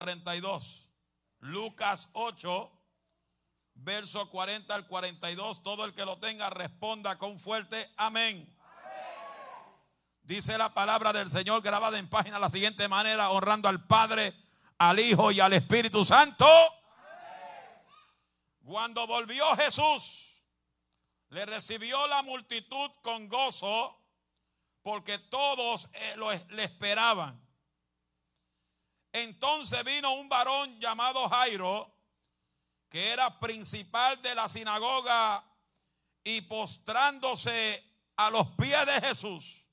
[0.00, 0.88] 42.
[1.40, 2.72] Lucas 8,
[3.74, 5.62] verso 40 al 42.
[5.62, 8.48] Todo el que lo tenga responda con fuerte amén.
[10.22, 14.32] Dice la palabra del Señor grabada en página de la siguiente manera, honrando al Padre,
[14.78, 16.46] al Hijo y al Espíritu Santo.
[18.64, 20.44] Cuando volvió Jesús,
[21.28, 24.00] le recibió la multitud con gozo,
[24.80, 27.49] porque todos eh, lo, le esperaban.
[29.12, 31.92] Entonces vino un varón llamado Jairo,
[32.88, 35.44] que era principal de la sinagoga,
[36.24, 37.82] y postrándose
[38.16, 39.68] a los pies de Jesús,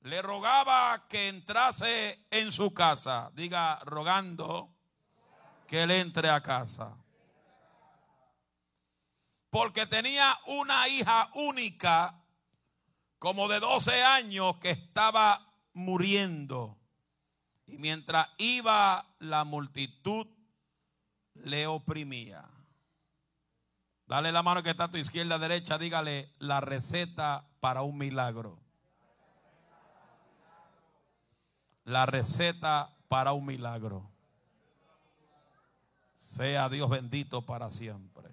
[0.00, 3.30] le rogaba que entrase en su casa.
[3.34, 4.74] Diga, rogando
[5.66, 6.96] que él entre a casa.
[9.48, 12.12] Porque tenía una hija única,
[13.18, 15.40] como de 12 años, que estaba
[15.72, 16.76] muriendo.
[17.66, 20.26] Y mientras iba la multitud,
[21.34, 22.44] le oprimía.
[24.06, 28.58] Dale la mano que está a tu izquierda, derecha, dígale la receta para un milagro.
[31.84, 34.10] La receta para un milagro.
[36.16, 38.30] Sea Dios bendito para siempre.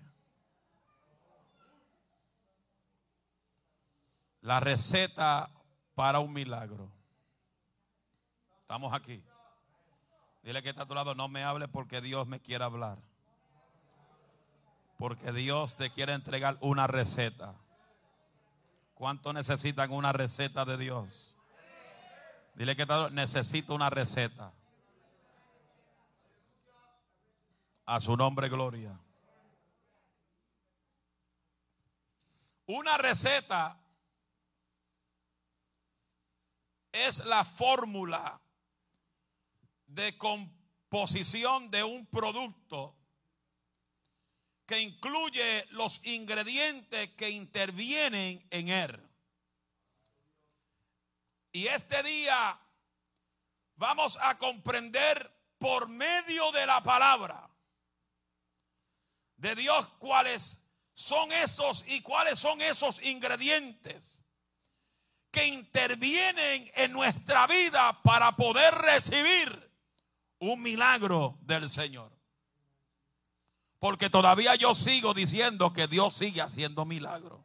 [4.41, 5.49] La receta
[5.95, 7.00] para un milagro.
[8.71, 9.21] Estamos aquí.
[10.43, 12.97] Dile que está a tu lado, no me hable porque Dios me quiere hablar.
[14.97, 17.53] Porque Dios te quiere entregar una receta.
[18.93, 21.35] ¿Cuánto necesitan una receta de Dios?
[22.55, 24.53] Dile que necesito una receta.
[27.85, 28.97] A su nombre, gloria.
[32.67, 33.77] Una receta
[36.93, 38.39] es la fórmula
[39.93, 42.97] de composición de un producto
[44.65, 49.09] que incluye los ingredientes que intervienen en él.
[51.51, 52.57] Y este día
[53.75, 57.49] vamos a comprender por medio de la palabra
[59.35, 64.23] de Dios cuáles son esos y cuáles son esos ingredientes
[65.31, 69.70] que intervienen en nuestra vida para poder recibir
[70.41, 72.11] un milagro del Señor.
[73.79, 77.39] Porque todavía yo sigo diciendo que Dios sigue haciendo milagros.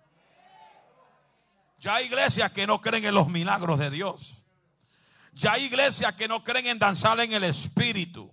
[1.79, 4.45] Ya hay iglesias que no creen en los milagros de Dios.
[5.35, 8.33] Ya hay iglesias que no creen en danzar en el Espíritu.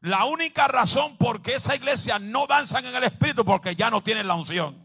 [0.00, 4.02] La única razón por qué esa iglesia no danzan en el Espíritu porque ya no
[4.02, 4.76] tienen la unción.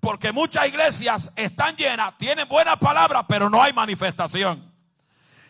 [0.00, 4.69] Porque muchas iglesias están llenas, tienen buenas palabras, pero no hay manifestación.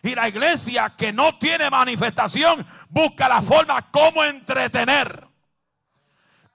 [0.03, 5.29] Y la iglesia que no tiene manifestación busca la forma como entretener.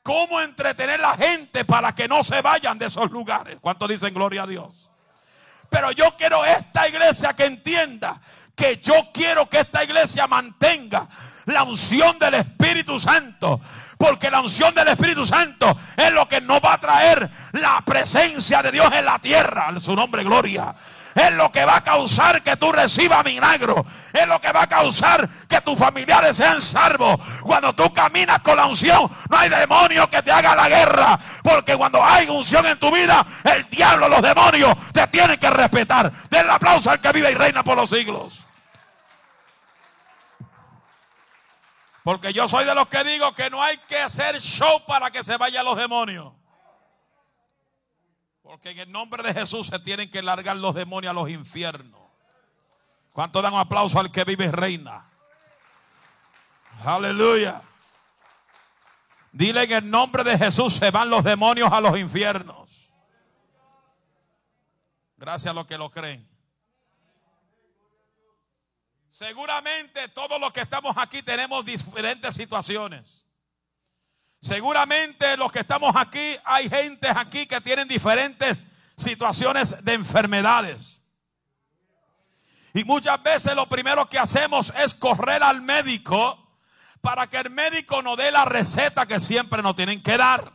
[0.02, 3.58] Cómo entretener a la gente para que no se vayan de esos lugares.
[3.60, 4.92] ¿Cuántos dicen gloria a Dios?
[5.70, 8.20] Pero yo quiero esta iglesia que entienda
[8.56, 11.08] que yo quiero que esta iglesia mantenga
[11.46, 13.60] la unción del Espíritu Santo.
[13.98, 18.62] Porque la unción del Espíritu Santo es lo que nos va a traer la presencia
[18.62, 19.74] de Dios en la tierra.
[19.80, 20.76] Su nombre, gloria
[21.16, 23.86] es lo que va a causar que tú recibas milagro.
[24.12, 27.18] Es lo que va a causar que tus familiares sean salvos.
[27.42, 31.18] Cuando tú caminas con la unción, no hay demonio que te haga la guerra.
[31.42, 36.12] Porque cuando hay unción en tu vida, el diablo, los demonios te tienen que respetar.
[36.30, 38.46] Den el aplauso al que vive y reina por los siglos.
[42.04, 45.24] Porque yo soy de los que digo que no hay que hacer show para que
[45.24, 46.34] se vayan los demonios.
[48.46, 52.00] Porque en el nombre de Jesús se tienen que largar los demonios a los infiernos.
[53.12, 55.04] ¿Cuánto dan un aplauso al que vive reina?
[56.86, 57.60] Aleluya.
[59.32, 62.92] Dile en el nombre de Jesús se van los demonios a los infiernos.
[65.18, 66.30] Gracias a los que lo creen.
[69.10, 73.25] Seguramente todos los que estamos aquí tenemos diferentes situaciones.
[74.46, 78.62] Seguramente los que estamos aquí, hay gente aquí que tienen diferentes
[78.96, 81.08] situaciones de enfermedades.
[82.76, 86.38] Y muchas veces lo primero que hacemos es correr al médico
[87.02, 90.52] para que el médico nos dé la receta que siempre nos tienen que dar.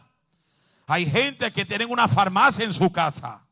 [0.87, 3.45] Hay gente que tienen una farmacia en su casa.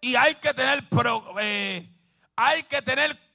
[0.00, 0.82] Y hay que tener,
[1.38, 1.88] eh,
[2.34, 3.25] hay que tener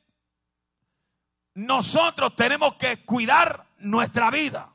[1.54, 4.70] nosotros tenemos que cuidar nuestra vida.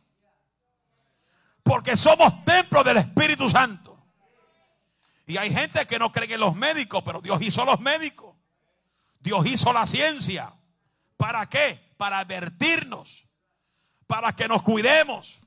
[1.62, 3.86] Porque somos templo del Espíritu Santo.
[5.26, 8.36] Y hay gente que no cree en los médicos, pero Dios hizo los médicos.
[9.20, 10.52] Dios hizo la ciencia.
[11.16, 11.94] ¿Para qué?
[11.96, 13.28] Para advertirnos,
[14.06, 15.40] para que nos cuidemos.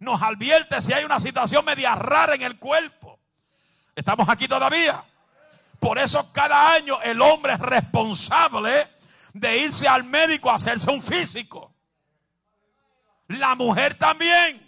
[0.00, 3.18] Nos advierte si hay una situación media rara en el cuerpo.
[3.96, 5.02] ¿Estamos aquí todavía?
[5.78, 8.72] Por eso cada año el hombre es responsable
[9.34, 11.74] de irse al médico a hacerse un físico.
[13.28, 14.60] La mujer también.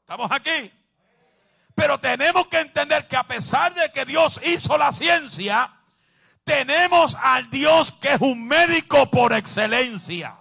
[0.00, 0.72] ¿Estamos aquí?
[1.74, 5.70] Pero tenemos que entender que a pesar de que Dios hizo la ciencia,
[6.42, 10.34] tenemos al Dios que es un médico por excelencia.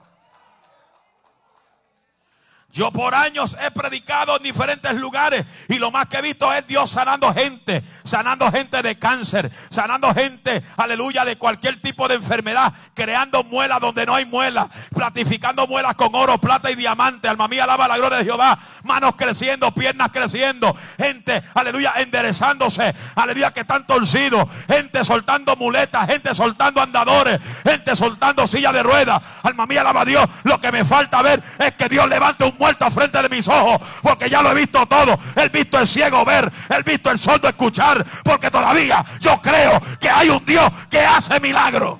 [2.76, 6.68] Yo por años he predicado en diferentes lugares y lo más que he visto es
[6.68, 12.74] Dios sanando gente, sanando gente de cáncer, sanando gente, aleluya, de cualquier tipo de enfermedad,
[12.94, 17.30] creando muelas donde no hay muelas, platificando muelas con oro, plata y diamante.
[17.30, 18.60] Alma mía, alaba la gloria de Jehová.
[18.84, 26.36] Manos creciendo, piernas creciendo, gente, aleluya, enderezándose, aleluya, que están torcidos, gente soltando muletas, gente
[26.36, 29.24] soltando andadores, gente soltando silla de ruedas.
[29.44, 30.30] Alma mía, alaba a Dios.
[30.44, 33.80] Lo que me falta ver es que Dios levante un muerto frente de mis ojos,
[34.02, 35.16] porque ya lo he visto todo.
[35.36, 40.10] He visto el ciego ver, he visto el sordo escuchar, porque todavía yo creo que
[40.10, 42.00] hay un Dios que hace milagros.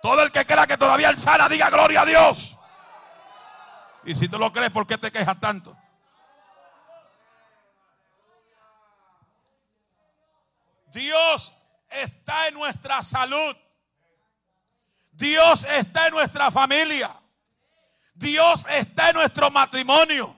[0.00, 2.56] Todo el que crea que todavía el sana, diga gloria a Dios.
[4.06, 5.76] Y si tú lo crees, ¿por qué te quejas tanto?
[10.86, 13.54] Dios está en nuestra salud.
[15.20, 17.14] Dios está en nuestra familia.
[18.14, 20.34] Dios está en nuestro matrimonio.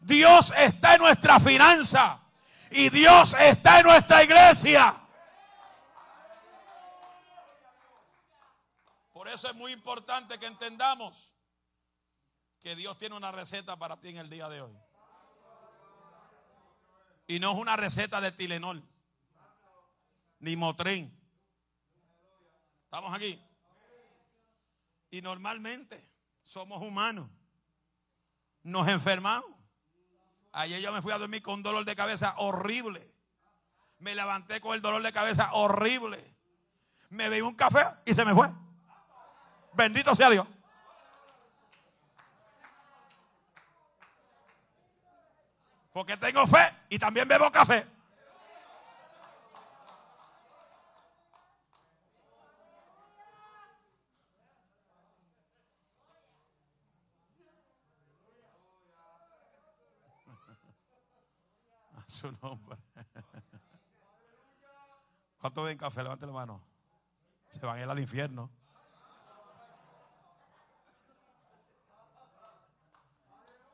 [0.00, 2.20] Dios está en nuestra finanza.
[2.70, 4.94] Y Dios está en nuestra iglesia.
[9.14, 11.34] Por eso es muy importante que entendamos
[12.60, 14.78] que Dios tiene una receta para ti en el día de hoy.
[17.26, 18.86] Y no es una receta de Tilenol,
[20.40, 21.10] ni Motrin.
[22.84, 23.40] ¿Estamos aquí?
[25.10, 26.02] Y normalmente
[26.42, 27.28] somos humanos.
[28.62, 29.50] Nos enfermamos.
[30.52, 33.00] Ayer yo me fui a dormir con un dolor de cabeza horrible.
[33.98, 36.18] Me levanté con el dolor de cabeza horrible.
[37.10, 38.48] Me bebí un café y se me fue.
[39.72, 40.46] Bendito sea Dios.
[45.92, 47.86] Porque tengo fe y también bebo café.
[62.10, 62.76] Su nombre.
[65.40, 66.02] ¿Cuántos ven café?
[66.02, 66.62] Levante la mano.
[67.48, 68.50] Se van a ir al infierno.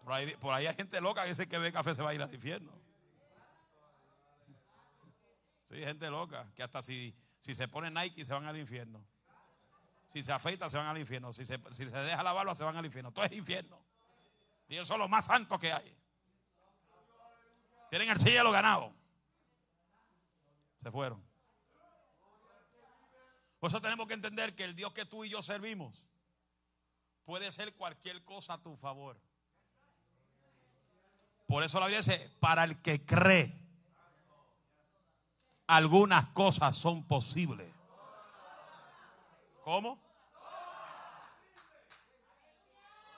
[0.04, 2.14] Por ahí, por ahí hay gente loca que dice que ve café se va a
[2.14, 2.70] ir al infierno.
[5.64, 9.04] Sí, gente loca que hasta si, si se pone Nike se van al infierno.
[10.06, 11.32] Si se afeita se van al infierno.
[11.32, 13.10] Si se, si se deja la barba se van al infierno.
[13.10, 13.82] Todo es infierno.
[14.68, 15.95] Y eso es lo más santo que hay.
[17.88, 18.92] Tienen el cielo ganado.
[20.76, 21.24] Se fueron.
[23.60, 26.06] Por eso tenemos que entender que el Dios que tú y yo servimos
[27.24, 29.18] puede ser cualquier cosa a tu favor.
[31.46, 33.52] Por eso la Biblia dice, para el que cree,
[35.66, 37.72] algunas cosas son posibles.
[39.62, 40.00] ¿Cómo?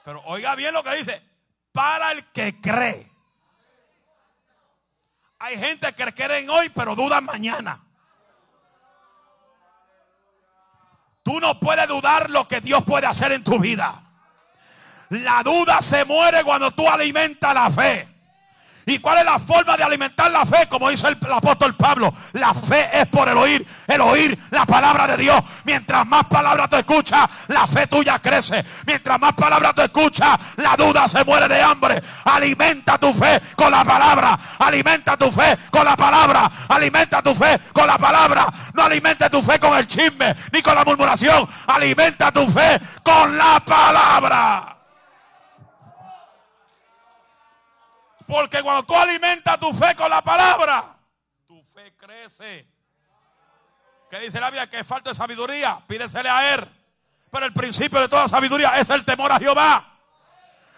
[0.05, 1.23] Pero oiga bien lo que dice,
[1.73, 3.18] para el que cree.
[5.41, 7.81] Hay gente que creen hoy pero dudan mañana.
[11.23, 14.03] Tú no puedes dudar lo que Dios puede hacer en tu vida.
[15.11, 18.18] La duda se muere cuando tú alimentas la fe.
[18.89, 20.67] ¿Y cuál es la forma de alimentar la fe?
[20.67, 25.07] Como dice el, apóstol Pablo, la fe es por el oír, el oír la palabra
[25.07, 25.43] de Dios.
[25.65, 28.65] Mientras más palabras tú escuchas, la fe tuya crece.
[28.87, 32.03] Mientras más palabras tú escuchas, la duda se muere de hambre.
[32.25, 34.39] Alimenta tu fe con la palabra.
[34.59, 36.51] Alimenta tu fe con la palabra.
[36.69, 38.47] Alimenta tu fe con la palabra.
[38.73, 41.47] No alimente tu fe con el chisme ni con la murmuración.
[41.67, 44.78] Alimenta tu fe con la palabra.
[48.29, 50.85] Porque cuando tú alimentas tu fe con la palabra,
[51.47, 52.69] tu fe crece.
[54.11, 54.69] ¿Qué dice la Biblia?
[54.69, 55.79] Que falta de sabiduría.
[55.89, 56.69] Pídesele a Él.
[57.31, 59.83] Pero el principio de toda sabiduría es el temor a Jehová.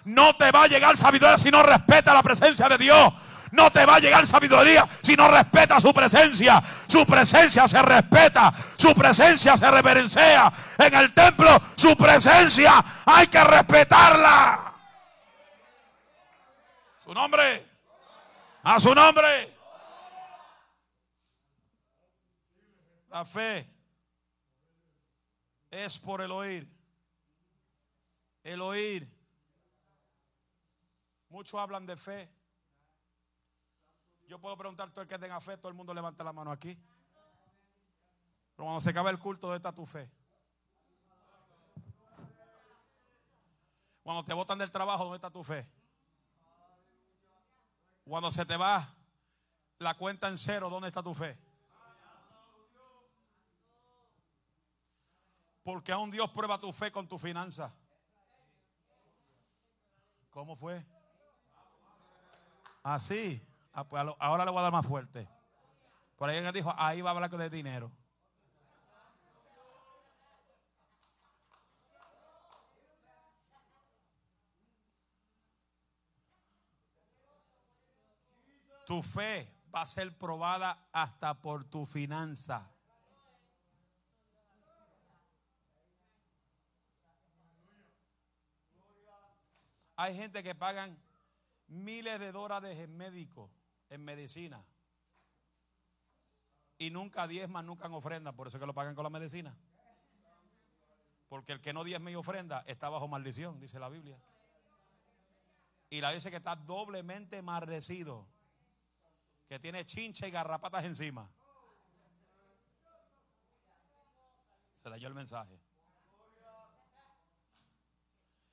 [0.05, 3.13] No te va a llegar sabiduría si no respeta la presencia de Dios.
[3.51, 6.63] No te va a llegar sabiduría si no respeta su presencia.
[6.87, 8.55] Su presencia se respeta.
[8.77, 10.53] Su presencia se reverencia.
[10.79, 14.70] En el templo, su presencia hay que respetarla.
[17.11, 17.67] Su nombre.
[18.63, 19.59] A su nombre.
[23.09, 23.69] La fe
[25.73, 26.73] es por el oír.
[28.45, 29.13] El oír.
[31.31, 32.33] Muchos hablan de fe.
[34.29, 36.79] Yo puedo preguntar todo el que tenga fe, todo el mundo levanta la mano aquí.
[38.55, 40.09] Pero cuando se acabe el culto, ¿dónde está tu fe?
[44.05, 45.80] Cuando te botan del trabajo, ¿dónde está tu fe?
[48.11, 48.85] Cuando se te va
[49.79, 51.39] la cuenta en cero, ¿dónde está tu fe?
[55.63, 57.73] Porque aún Dios prueba tu fe con tu finanza.
[60.31, 60.85] ¿Cómo fue?
[62.83, 63.41] Así.
[63.73, 65.29] Ah, pues ahora le voy a dar más fuerte.
[66.17, 67.93] Por ahí alguien dijo, ahí va a hablar de dinero.
[78.91, 82.69] Tu fe va a ser probada hasta por tu finanza.
[89.95, 91.01] Hay gente que pagan
[91.69, 93.49] miles de dólares en médico,
[93.91, 94.61] en medicina.
[96.77, 98.33] Y nunca diezman, nunca en ofrenda.
[98.33, 99.57] Por eso que lo pagan con la medicina.
[101.29, 104.21] Porque el que no diezma y ofrenda está bajo maldición, dice la Biblia.
[105.91, 108.27] Y la dice que está doblemente maldecido.
[109.51, 111.29] Que tiene chincha y garrapatas encima.
[114.77, 115.61] Se leyó el mensaje.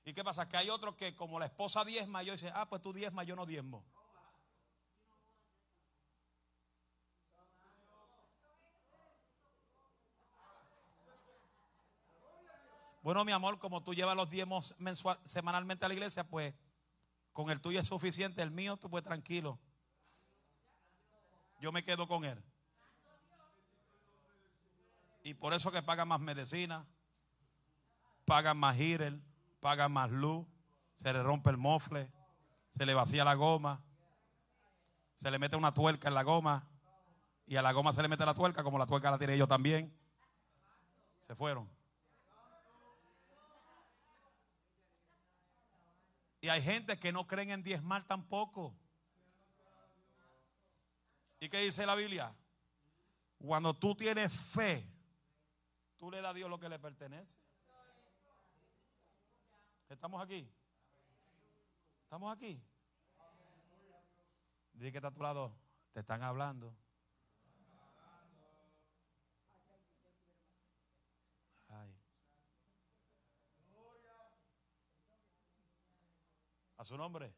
[0.06, 0.50] ¿Y qué pasa?
[0.50, 3.36] Que hay otros que como la esposa diezma, yo dice, ah, pues tú diezma, yo
[3.36, 3.86] no diezmo.
[13.04, 16.56] Bueno, mi amor, como tú llevas los diezmos mensual, semanalmente a la iglesia, pues
[17.34, 19.60] con el tuyo es suficiente, el mío tú pues tranquilo.
[21.60, 22.42] Yo me quedo con él.
[25.24, 26.86] Y por eso que pagan más medicina,
[28.26, 29.22] pagan más girel,
[29.60, 30.48] paga más luz,
[30.94, 32.12] se le rompe el mofle,
[32.70, 33.84] se le vacía la goma,
[35.16, 36.68] se le mete una tuerca en la goma
[37.46, 39.48] y a la goma se le mete la tuerca como la tuerca la tiene yo
[39.48, 39.94] también.
[41.20, 41.70] Se fueron.
[46.40, 48.74] Y hay gente que no creen en diezmar tampoco.
[51.40, 52.36] ¿Y qué dice la Biblia?
[53.38, 54.84] Cuando tú tienes fe,
[55.98, 57.38] tú le das a Dios lo que le pertenece.
[59.90, 60.52] ¿Estamos aquí?
[62.04, 62.62] ¿Estamos aquí?
[64.74, 65.56] Dile que está a tu lado.
[65.92, 66.76] Te están hablando.
[76.78, 77.34] A su nombre.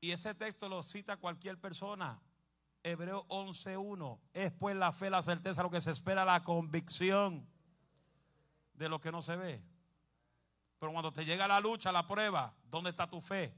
[0.00, 2.20] Y ese texto lo cita cualquier persona.
[2.82, 4.20] Hebreo 11.1.
[4.32, 7.46] Es pues la fe, la certeza, lo que se espera, la convicción
[8.74, 9.62] de lo que no se ve.
[10.78, 13.52] Pero cuando te llega la lucha, la prueba, ¿dónde está tu fe?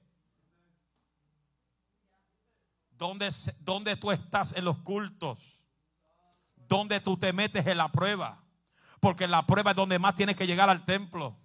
[2.93, 3.31] ¿Dónde,
[3.61, 5.67] ¿Dónde tú estás en los cultos?
[6.57, 8.43] ¿Dónde tú te metes en la prueba?
[9.01, 11.37] Porque la prueba es donde más tienes que llegar al templo.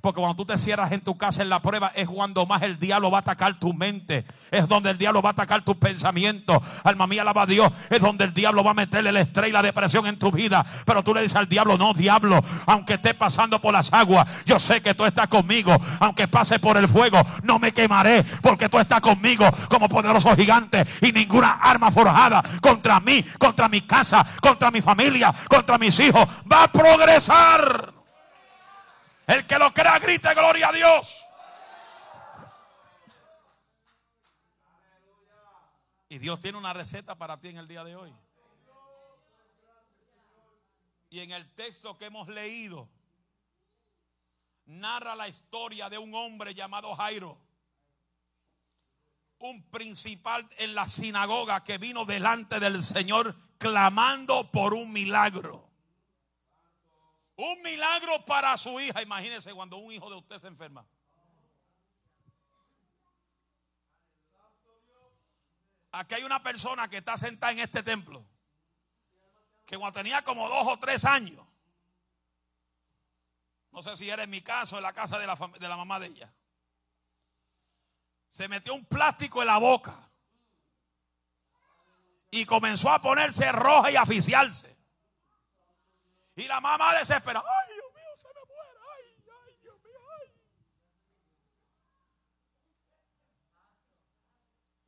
[0.00, 2.78] Porque cuando tú te cierras en tu casa en la prueba es cuando más el
[2.78, 4.24] diablo va a atacar tu mente.
[4.50, 6.58] Es donde el diablo va a atacar tus pensamientos.
[6.84, 7.70] Alma mía, alaba a Dios.
[7.90, 10.64] Es donde el diablo va a meterle el estrés y la depresión en tu vida.
[10.86, 14.58] Pero tú le dices al diablo, no, diablo, aunque esté pasando por las aguas, yo
[14.58, 15.76] sé que tú estás conmigo.
[16.00, 18.24] Aunque pase por el fuego, no me quemaré.
[18.40, 20.86] Porque tú estás conmigo como poderoso gigante.
[21.02, 26.26] Y ninguna arma forjada contra mí, contra mi casa, contra mi familia, contra mis hijos,
[26.50, 27.99] va a progresar.
[29.30, 31.24] El que lo crea, grite gloria a Dios.
[36.08, 38.12] Y Dios tiene una receta para ti en el día de hoy.
[41.10, 42.88] Y en el texto que hemos leído,
[44.66, 47.40] narra la historia de un hombre llamado Jairo,
[49.38, 55.69] un principal en la sinagoga que vino delante del Señor clamando por un milagro.
[57.42, 59.00] Un milagro para su hija.
[59.00, 60.86] Imagínese cuando un hijo de usted se enferma.
[65.92, 68.22] Aquí hay una persona que está sentada en este templo.
[69.64, 71.40] Que cuando tenía como dos o tres años.
[73.72, 75.98] No sé si era en mi caso, en la casa de la, de la mamá
[75.98, 76.30] de ella.
[78.28, 79.96] Se metió un plástico en la boca.
[82.30, 84.04] Y comenzó a ponerse roja y a.
[86.36, 87.44] Y la mamá desesperada.
[87.46, 88.78] Ay, Dios mío, se me muere.
[88.96, 89.04] Ay,
[89.46, 90.32] ay, Dios mío, ay.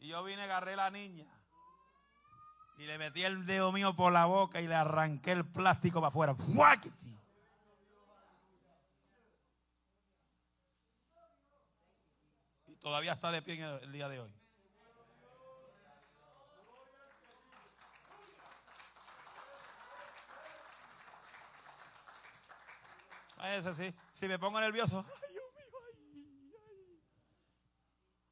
[0.00, 1.26] Y yo vine, agarré a la niña.
[2.78, 6.08] Y le metí el dedo mío por la boca y le arranqué el plástico para
[6.08, 6.34] afuera.
[12.66, 14.41] Y todavía está de pie el día de hoy.
[23.42, 23.94] Ese sí.
[24.12, 27.00] Si me pongo nervioso, ay, Dios mío, ay,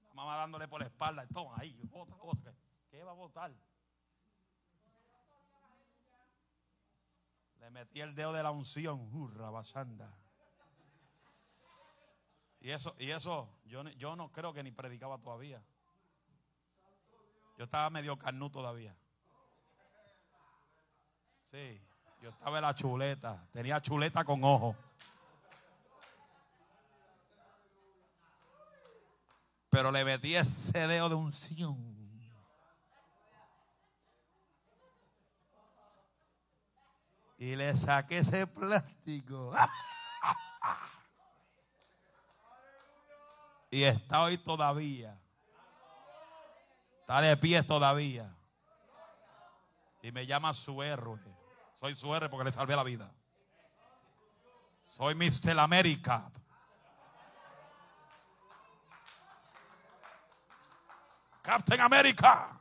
[0.09, 1.26] La mamá dándole por la espalda.
[1.26, 2.55] Toma, ahí, bota, bota.
[2.90, 3.52] ¿Qué va a botar?
[7.59, 9.11] Le metí el dedo de la unción.
[9.12, 10.17] Hurra, basanda.
[12.61, 15.62] Y eso, y eso, yo, yo no creo que ni predicaba todavía.
[17.57, 18.97] Yo estaba medio carnú todavía.
[21.43, 21.83] Sí,
[22.23, 23.47] yo estaba en la chuleta.
[23.50, 24.76] Tenía chuleta con ojo.
[29.70, 31.88] Pero le metí ese dedo de unción.
[37.38, 39.54] Y le saqué ese plástico.
[43.70, 45.18] y está hoy todavía.
[47.00, 48.36] Está de pie todavía.
[50.02, 51.18] Y me llama su héroe.
[51.72, 53.10] Soy su héroe porque le salvé la vida.
[54.84, 55.58] Soy Mr.
[55.60, 56.30] América.
[61.50, 62.61] Captain America.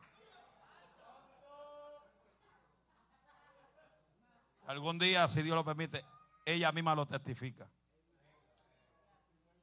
[4.65, 6.03] Algún día, si Dios lo permite,
[6.43, 7.69] ella misma lo testifica.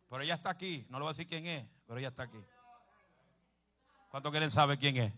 [0.09, 0.87] Pero ella está aquí.
[0.91, 2.41] No le voy a decir quién es, pero ella está aquí.
[4.13, 5.13] ¿Cuántos quieren saber quién es?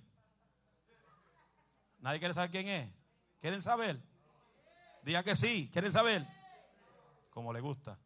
[1.98, 2.90] ¿Nadie quiere saber quién es?
[3.38, 4.00] ¿Quieren saber?
[5.02, 5.68] Diga que sí.
[5.70, 6.26] ¿Quieren saber?
[7.28, 7.98] Como le gusta.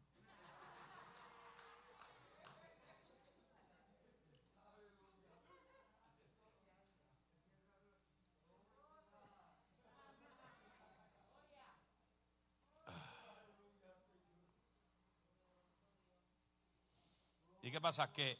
[17.73, 18.13] Qué pasa?
[18.13, 18.39] Que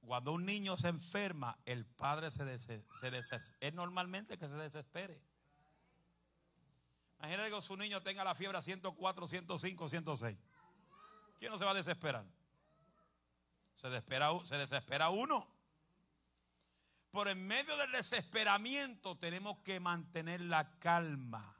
[0.00, 3.56] cuando un niño se enferma, el padre se, desespera.
[3.60, 5.20] Es normalmente que se desespere.
[7.18, 10.38] Imagínate que su niño tenga la fiebre a 104, 105, 106.
[11.38, 12.24] ¿Quién no se va a desesperar?
[13.74, 15.46] Se desespera, se desespera uno.
[17.10, 21.56] Por en medio del desesperamiento tenemos que mantener la calma.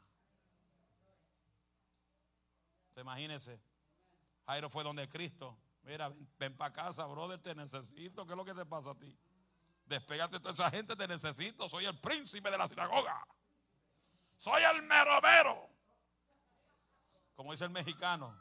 [2.95, 3.61] Se imagínese.
[4.47, 8.27] Jairo fue donde Cristo Mira, ven, para casa, brother, te necesito.
[8.27, 9.19] ¿Qué es lo que te pasa a ti?
[9.87, 11.67] Despégate de toda esa gente, te necesito.
[11.67, 13.27] Soy el príncipe de la sinagoga.
[14.37, 15.67] Soy el meromero.
[17.35, 18.39] Como dice el mexicano.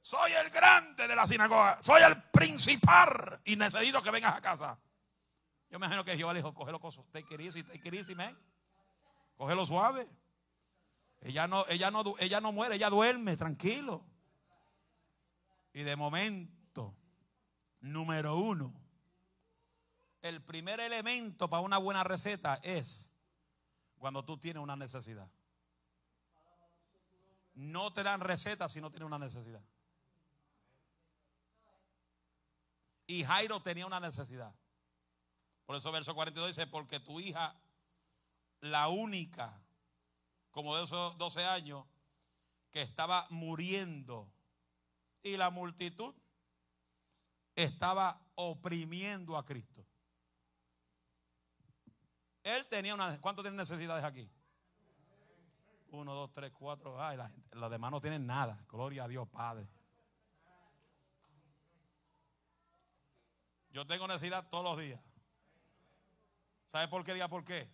[0.00, 1.80] Soy el grande de la sinagoga.
[1.80, 3.40] Soy el principal.
[3.44, 4.76] Y necesito que vengas a casa.
[5.70, 8.16] Yo me imagino que Jehová le dijo, cógelo con take it easy, take it easy.
[9.36, 10.08] Cógelo suave.
[11.20, 14.04] Ella no, ella no, ella no muere, ella duerme, tranquilo.
[15.74, 16.96] Y de momento,
[17.80, 18.72] número uno,
[20.22, 23.18] el primer elemento para una buena receta es
[23.98, 25.28] cuando tú tienes una necesidad.
[27.54, 29.62] No te dan receta si no tienes una necesidad.
[33.08, 34.54] Y Jairo tenía una necesidad.
[35.66, 37.54] Por eso verso 42 dice, porque tu hija,
[38.60, 39.60] la única,
[40.52, 41.84] como de esos 12 años,
[42.70, 44.33] que estaba muriendo
[45.24, 46.14] y la multitud
[47.56, 49.84] estaba oprimiendo a Cristo.
[52.44, 53.18] Él tenía una...
[53.20, 54.30] ¿Cuántos tienen necesidades aquí?
[55.88, 57.02] Uno, dos, tres, cuatro.
[57.02, 57.18] Ay,
[57.52, 58.62] la demás no tienen nada.
[58.68, 59.66] Gloria a Dios, Padre.
[63.72, 65.00] Yo tengo necesidad todos los días.
[66.66, 67.68] ¿Sabe por qué día por qué?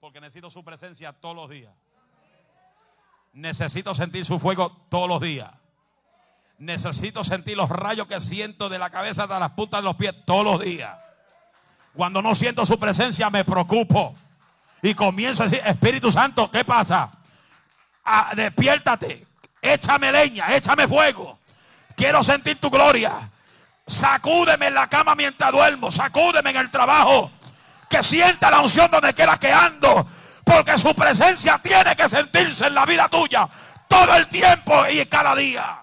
[0.00, 1.74] Porque necesito su presencia todos los días.
[3.32, 5.59] Necesito sentir su fuego todos los días.
[6.60, 10.14] Necesito sentir los rayos que siento de la cabeza hasta las puntas de los pies
[10.26, 10.94] todos los días.
[11.94, 14.14] Cuando no siento su presencia me preocupo.
[14.82, 17.10] Y comienzo a decir, Espíritu Santo, ¿qué pasa?
[18.04, 19.26] Ah, despiértate,
[19.62, 21.38] échame leña, échame fuego.
[21.96, 23.12] Quiero sentir tu gloria.
[23.86, 27.30] Sacúdeme en la cama mientras duermo, sacúdeme en el trabajo.
[27.88, 30.06] Que sienta la unción donde quiera que ando.
[30.44, 33.48] Porque su presencia tiene que sentirse en la vida tuya
[33.88, 35.79] todo el tiempo y cada día.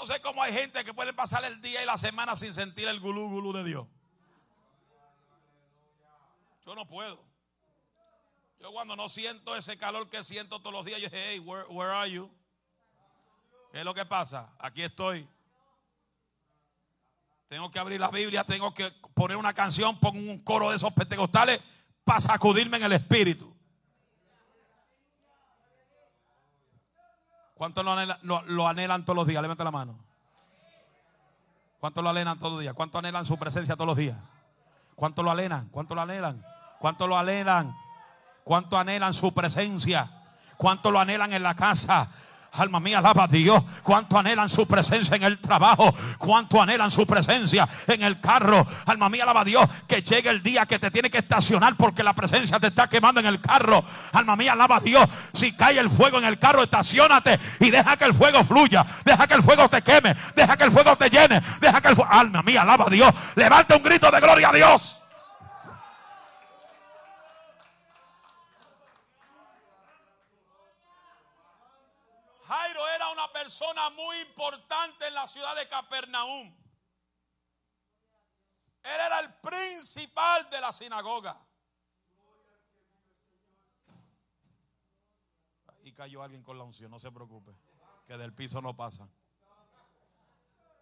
[0.00, 2.88] No sé cómo hay gente que puede pasar el día y la semana sin sentir
[2.88, 3.86] el gulú gulú de Dios.
[6.64, 7.22] Yo no puedo.
[8.60, 11.66] Yo cuando no siento ese calor que siento todos los días, yo dije, hey, where,
[11.68, 12.30] where are you?
[13.72, 14.50] ¿Qué es lo que pasa?
[14.58, 15.28] Aquí estoy.
[17.48, 20.94] Tengo que abrir la Biblia, tengo que poner una canción, pongo un coro de esos
[20.94, 21.60] pentecostales
[22.04, 23.54] para sacudirme en el espíritu.
[27.60, 29.42] ¿Cuántos lo anhelan, lo, anhelan todos los días?
[29.42, 29.94] Levanta la mano.
[31.78, 32.72] ¿Cuántos lo anhelan todos los días?
[32.72, 34.16] ¿Cuántos anhelan su presencia todos los días?
[34.94, 35.68] ¿Cuántos lo anhelan?
[35.68, 36.42] ¿Cuántos lo anhelan?
[36.78, 37.76] ¿Cuántos lo anhelan?
[38.44, 40.10] ¿Cuántos anhelan su presencia?
[40.56, 42.08] ¿Cuántos lo anhelan en la casa?
[42.52, 43.62] Alma mía, alaba a Dios.
[43.82, 45.94] Cuánto anhelan su presencia en el trabajo.
[46.18, 48.66] Cuánto anhelan su presencia en el carro.
[48.86, 49.64] Alma mía, alaba a Dios.
[49.86, 53.20] Que llegue el día que te tiene que estacionar porque la presencia te está quemando
[53.20, 53.84] en el carro.
[54.12, 55.08] Alma mía, alaba a Dios.
[55.32, 58.84] Si cae el fuego en el carro, estacionate y deja que el fuego fluya.
[59.04, 60.16] Deja que el fuego te queme.
[60.34, 61.40] Deja que el fuego te llene.
[61.60, 62.10] Deja que el fuego.
[62.10, 63.14] Alma mía, alaba a Dios.
[63.36, 64.99] Levanta un grito de gloria a Dios.
[73.42, 76.46] Persona muy importante en la ciudad de Capernaum.
[78.82, 81.38] Él era el principal de la sinagoga.
[85.68, 87.56] Ahí cayó alguien con la unción, no se preocupe,
[88.04, 89.08] que del piso no pasa.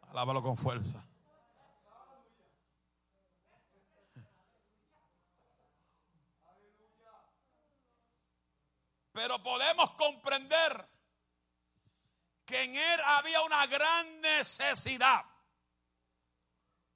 [0.09, 1.05] Alábalo con fuerza.
[9.13, 10.98] Pero podemos comprender
[12.49, 15.23] que en él había una gran necesidad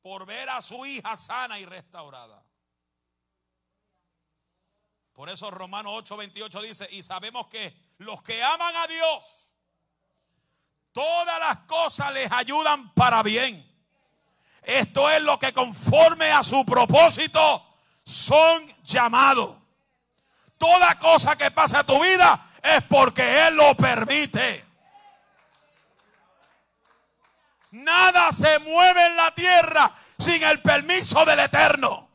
[0.01, 2.43] por ver a su hija sana y restaurada.
[5.13, 9.55] Por eso Romanos 8:28 dice, y sabemos que los que aman a Dios,
[10.91, 13.71] todas las cosas les ayudan para bien.
[14.63, 19.55] Esto es lo que conforme a su propósito son llamados.
[20.57, 24.72] Toda cosa que pasa a tu vida es porque Él lo permite.
[27.73, 32.12] Nada se mueve en la tierra sin el permiso del Eterno.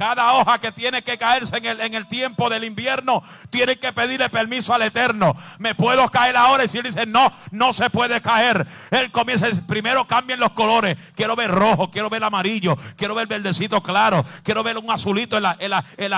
[0.00, 3.92] Cada hoja que tiene que caerse en el, en el tiempo del invierno tiene que
[3.92, 5.36] pedirle permiso al Eterno.
[5.58, 8.66] Me puedo caer ahora y si él dice no, no se puede caer.
[8.92, 10.96] Él comienza, primero cambien los colores.
[11.14, 15.44] Quiero ver rojo, quiero ver amarillo, quiero ver verdecito claro, quiero ver un azulito en,
[15.58, 16.12] en, en,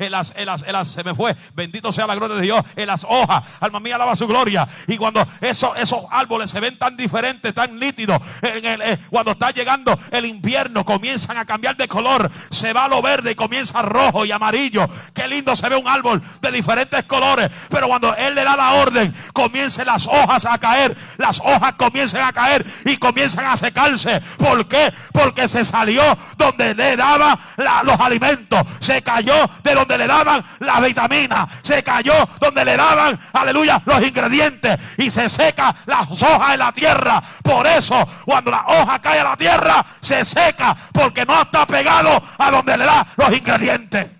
[0.00, 1.36] en las, se me fue.
[1.54, 2.64] Bendito sea la gloria de Dios.
[2.74, 4.66] En las hojas, alma mía, alaba su gloria.
[4.88, 9.96] Y cuando esos, esos árboles se ven tan diferentes, tan nítidos, eh, cuando está llegando
[10.10, 12.28] el invierno, comienzan a cambiar de color.
[12.50, 14.88] Se va a lo ver verde y comienza rojo y amarillo.
[15.12, 17.50] Qué lindo se ve un árbol de diferentes colores.
[17.68, 20.96] Pero cuando Él le da la orden, comiencen las hojas a caer.
[21.18, 24.20] Las hojas comienzan a caer y comienzan a secarse.
[24.38, 24.92] ¿Por qué?
[25.12, 26.02] Porque se salió
[26.38, 27.38] donde le daban
[27.84, 28.60] los alimentos.
[28.80, 31.46] Se cayó de donde le daban la vitamina.
[31.62, 34.78] Se cayó donde le daban, aleluya, los ingredientes.
[34.96, 37.22] Y se seca las hojas en la tierra.
[37.42, 40.74] Por eso, cuando la hoja cae a la tierra, se seca.
[40.92, 44.10] Porque no está pegado a donde le da los ingredientes.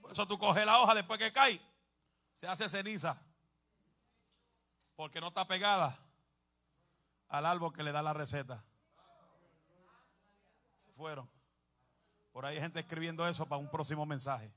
[0.00, 1.60] Por eso tú coges la hoja después que cae,
[2.34, 3.20] se hace ceniza.
[4.94, 5.98] Porque no está pegada
[7.28, 8.64] al árbol que le da la receta.
[10.76, 11.28] Se fueron.
[12.32, 14.52] Por ahí hay gente escribiendo eso para un próximo mensaje.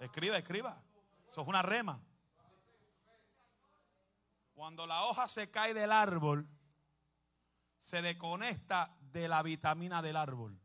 [0.00, 0.82] Escriba, escriba.
[1.30, 2.00] Eso es una rema.
[4.54, 6.46] Cuando la hoja se cae del árbol,
[7.76, 10.58] se desconecta de la vitamina del árbol.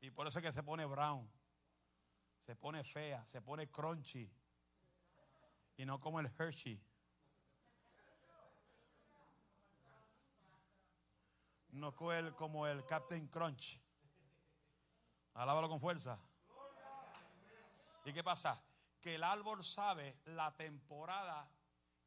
[0.00, 1.28] Y por eso es que se pone brown,
[2.40, 4.30] se pone fea, se pone crunchy.
[5.76, 6.80] Y no como el Hershey.
[11.70, 13.80] No como el, como el Captain Crunch.
[15.34, 16.18] Alábalo con fuerza.
[18.04, 18.60] ¿Y qué pasa?
[19.00, 21.48] Que el árbol sabe la temporada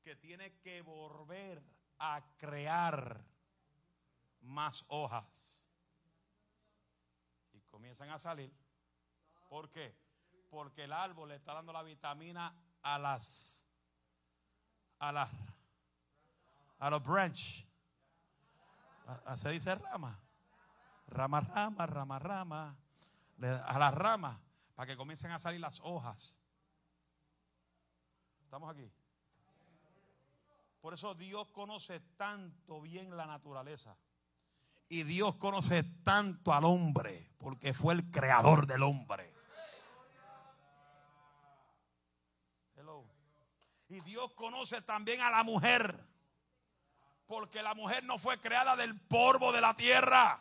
[0.01, 1.63] que tiene que volver
[1.99, 3.23] a crear
[4.41, 5.67] más hojas.
[7.53, 8.51] Y comienzan a salir.
[9.49, 9.95] ¿Por qué?
[10.49, 13.65] Porque el árbol le está dando la vitamina a las
[14.99, 15.29] a las
[16.79, 17.65] a los branch.
[19.35, 20.19] Se dice rama.
[21.07, 22.77] Rama, rama, rama, rama.
[23.65, 24.39] A las ramas.
[24.75, 26.41] Para que comiencen a salir las hojas.
[28.43, 28.91] ¿Estamos aquí?
[30.81, 33.95] Por eso Dios conoce tanto bien la naturaleza.
[34.91, 39.33] Y Dios conoce tanto al hombre porque fue el creador del hombre.
[43.87, 45.97] Y Dios conoce también a la mujer
[47.25, 50.37] porque la mujer no fue creada del polvo de la tierra.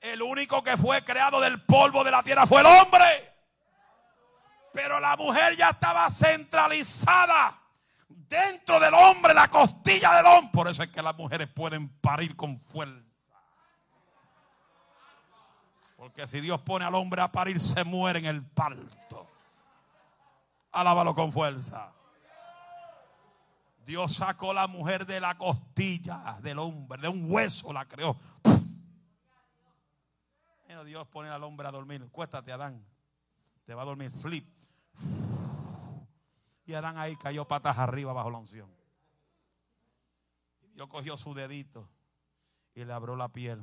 [0.00, 3.04] El único que fue creado del polvo de la tierra fue el hombre.
[4.72, 7.56] Pero la mujer ya estaba centralizada
[8.08, 10.50] dentro del hombre, la costilla del hombre.
[10.52, 13.05] Por eso es que las mujeres pueden parir con fuerza.
[16.06, 19.28] Porque si Dios pone al hombre a parir, se muere en el parto.
[20.70, 21.92] Alábalo con fuerza.
[23.84, 28.16] Dios sacó la mujer de la costilla del hombre, de un hueso la creó.
[30.84, 32.08] Dios pone al hombre a dormir.
[32.12, 32.86] Cuéstate, Adán.
[33.64, 34.12] Te va a dormir.
[34.12, 34.44] Sleep.
[36.66, 38.70] Y Adán ahí cayó patas arriba bajo la unción.
[40.62, 41.90] Y Dios cogió su dedito
[42.76, 43.60] y le abrió la piel.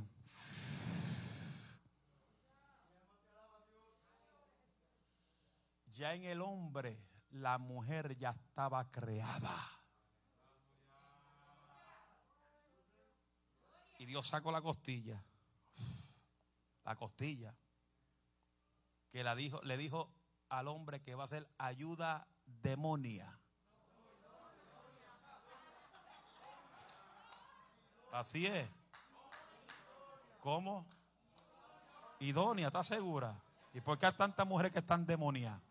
[5.93, 6.97] Ya en el hombre
[7.29, 9.55] la mujer ya estaba creada.
[13.99, 15.23] Y Dios sacó la costilla.
[16.83, 17.55] La costilla.
[19.09, 20.11] Que la dijo, le dijo
[20.49, 23.39] al hombre que va a ser ayuda demonia.
[28.11, 28.69] Así es.
[30.39, 30.85] ¿Cómo?
[32.19, 33.39] Idónea, ¿estás segura?
[33.73, 35.61] ¿Y por qué hay tantas mujeres que están demoniadas?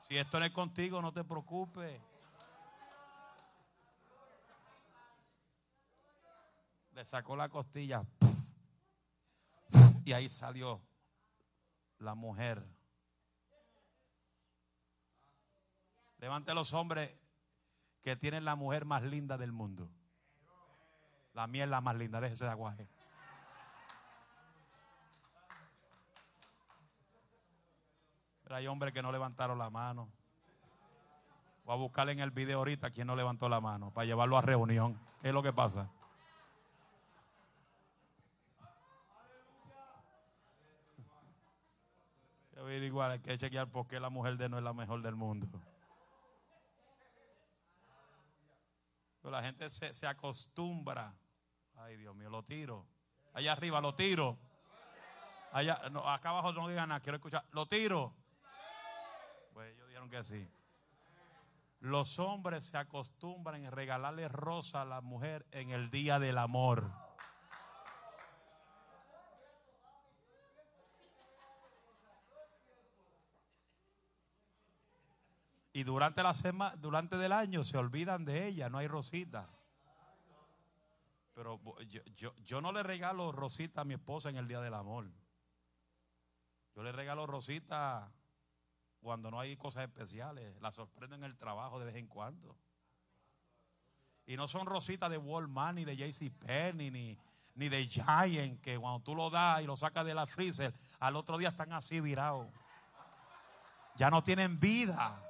[0.00, 2.00] Si esto no es contigo, no te preocupes.
[6.94, 8.02] Le sacó la costilla.
[10.06, 10.80] Y ahí salió
[11.98, 12.66] la mujer.
[16.16, 17.14] Levante los hombres
[18.00, 19.90] que tienen la mujer más linda del mundo.
[21.34, 22.88] La mía es la más linda, déjese de aguaje.
[28.50, 30.08] Pero hay hombres que no levantaron la mano.
[31.64, 34.42] Voy a buscarle en el video ahorita quien no levantó la mano para llevarlo a
[34.42, 34.98] reunión.
[35.20, 35.88] ¿Qué es lo que pasa?
[42.82, 45.46] igual, hay que chequear por qué la mujer de no es la mejor del mundo.
[49.22, 51.14] Pero la gente se, acostumbra.
[51.76, 52.84] Ay, Dios mío, lo tiro.
[53.32, 54.36] Allá arriba lo tiro.
[55.52, 57.44] Allá, acá abajo no digan nada, quiero escuchar.
[57.52, 58.19] Lo tiro.
[60.10, 60.48] Que sí.
[61.78, 66.90] Los hombres se acostumbran a regalarle rosa a la mujer en el día del amor.
[75.72, 79.48] Y durante la semana, durante del año se olvidan de ella, no hay rosita.
[81.34, 81.60] Pero
[82.16, 85.06] yo, yo, no le regalo rosita a mi esposa en el día del amor.
[86.74, 88.12] Yo le regalo rosita
[89.00, 90.60] cuando no hay cosas especiales.
[90.60, 92.56] La sorprendo en el trabajo de vez en cuando.
[94.26, 97.18] Y no son rositas de Walmart, ni de JCPenney, ni,
[97.54, 101.16] ni de Giant, que cuando tú lo das y lo sacas de la freezer, al
[101.16, 102.46] otro día están así virados.
[103.96, 105.26] Ya no tienen vida.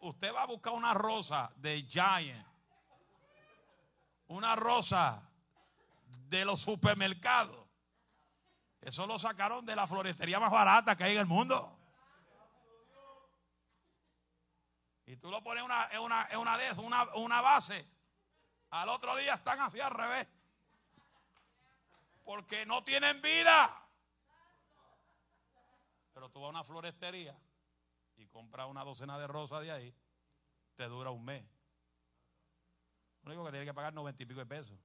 [0.00, 2.46] Usted va a buscar una rosa de Giant.
[4.28, 5.30] Una rosa
[6.28, 7.65] de los supermercados.
[8.86, 11.76] Eso lo sacaron de la florestería más barata que hay en el mundo.
[15.06, 17.84] Y tú lo pones una, en una, en una, una, una base.
[18.70, 20.28] Al otro día están así al revés.
[22.22, 23.88] Porque no tienen vida.
[26.14, 27.36] Pero tú vas a una florestería
[28.18, 29.92] y compras una docena de rosas de ahí,
[30.76, 31.44] te dura un mes.
[33.24, 34.78] Lo único que tiene que pagar noventa y pico de pesos.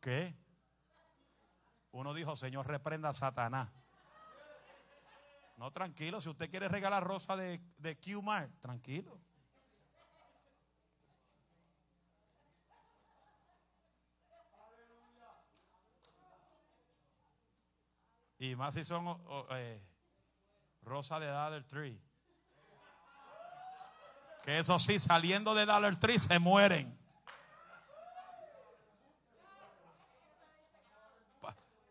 [0.00, 0.47] ¿Qué?
[1.92, 3.68] Uno dijo, Señor, reprenda a Satanás.
[5.56, 9.18] No, tranquilo, si usted quiere regalar rosa de, de Q-Mart, tranquilo.
[18.38, 19.20] Y más si son
[19.50, 19.84] eh,
[20.82, 22.00] Rosa de Dollar Tree.
[24.44, 26.97] Que eso sí, saliendo de Dollar Tree se mueren.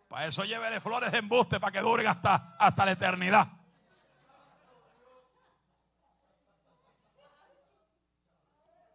[0.07, 3.47] Para eso llévele flores de embuste para que duren hasta, hasta la eternidad.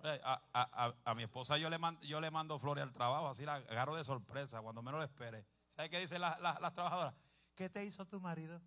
[0.04, 3.54] Eh, a, mi esposa yo le, mando, yo le mando flores al trabajo, así la
[3.54, 5.46] agarro de sorpresa, cuando menos lo espere.
[5.68, 7.14] ¿Sabe qué dicen las trabajadoras?
[7.54, 8.60] ¿Qué te hizo tu marido?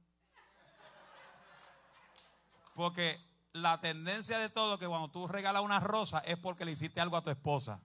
[2.74, 3.20] Porque
[3.54, 7.18] la tendencia de todo que cuando tú regalas una rosa es porque le hiciste algo
[7.18, 7.82] a tu esposa.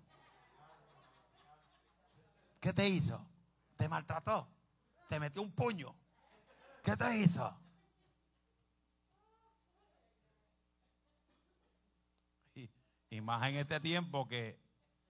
[2.61, 3.25] ¿Qué te hizo?
[3.81, 4.47] ¿Te maltrató?
[5.09, 5.97] ¿Te metió un puño?
[6.83, 7.59] ¿Qué te hizo?
[13.09, 14.61] Y, más en este tiempo que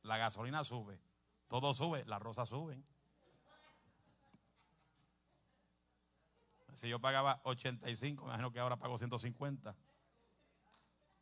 [0.03, 1.01] la gasolina sube,
[1.49, 2.87] todo sube, las rosas suben.
[6.75, 9.75] Si yo pagaba 85, me imagino que ahora pago 150.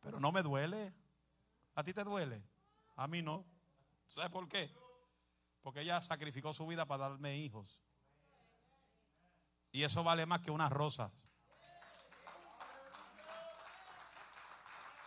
[0.01, 0.93] Pero no me duele.
[1.73, 2.43] ¿A ti te duele?
[2.95, 3.43] A mí no.
[4.05, 4.71] ¿Sabes por qué?
[5.61, 7.81] Porque ella sacrificó su vida para darme hijos.
[9.71, 11.11] Y eso vale más que unas rosas.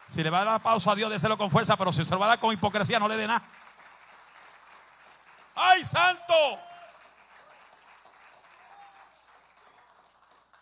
[0.07, 2.19] Si le va a dar pausa a Dios, déselo con fuerza, pero si se lo
[2.19, 3.43] va a dar con hipocresía, no le dé nada.
[5.55, 6.35] ¡Ay, santo!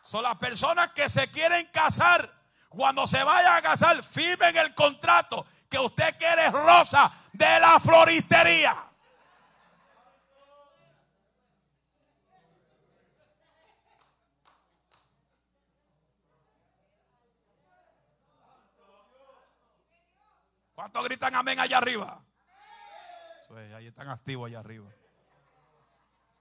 [0.02, 2.28] Son las personas que se quieren casar.
[2.68, 8.89] Cuando se vayan a casar, firmen el contrato que usted quiere rosa de la floristería.
[20.80, 22.24] ¿Cuántos gritan amén allá arriba?
[23.76, 24.90] ahí están activos allá arriba.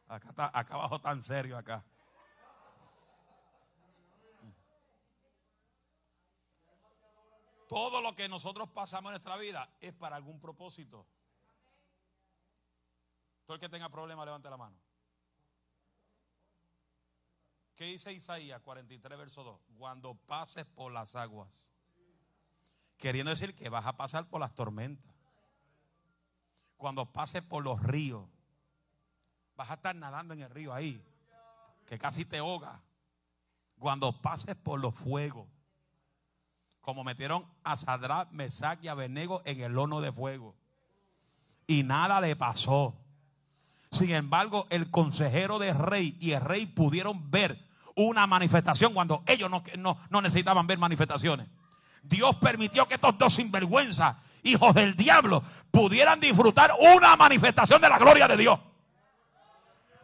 [0.07, 1.83] Acá, está, acá abajo tan serio acá.
[7.67, 11.05] Todo lo que nosotros pasamos en nuestra vida es para algún propósito.
[13.43, 14.79] Todo el que tenga problema, levante la mano.
[17.75, 19.59] ¿Qué dice Isaías 43, verso 2?
[19.77, 21.69] Cuando pases por las aguas.
[22.99, 25.11] Queriendo decir que vas a pasar por las tormentas.
[26.77, 28.29] Cuando pases por los ríos.
[29.55, 31.03] Vas a estar nadando en el río ahí.
[31.87, 32.79] Que casi te ahoga.
[33.79, 35.47] Cuando pases por los fuegos
[36.89, 40.55] como metieron a Sadrat, Mesach y Abednego en el horno de fuego.
[41.67, 42.97] Y nada le pasó.
[43.91, 47.55] Sin embargo, el consejero del rey y el rey pudieron ver
[47.95, 51.47] una manifestación cuando ellos no, necesitaban ver manifestaciones.
[52.03, 57.97] Dios permitió que estos dos sinvergüenzas, hijos del diablo, pudieran disfrutar una manifestación de la
[57.97, 58.59] gloria de Dios.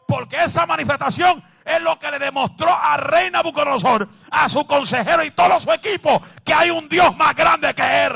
[0.08, 5.31] Porque esa manifestación es lo que le demostró a rey Nabucodonosor, a su consejero y
[5.31, 8.13] todo su equipo, que hay un Dios más grande que él.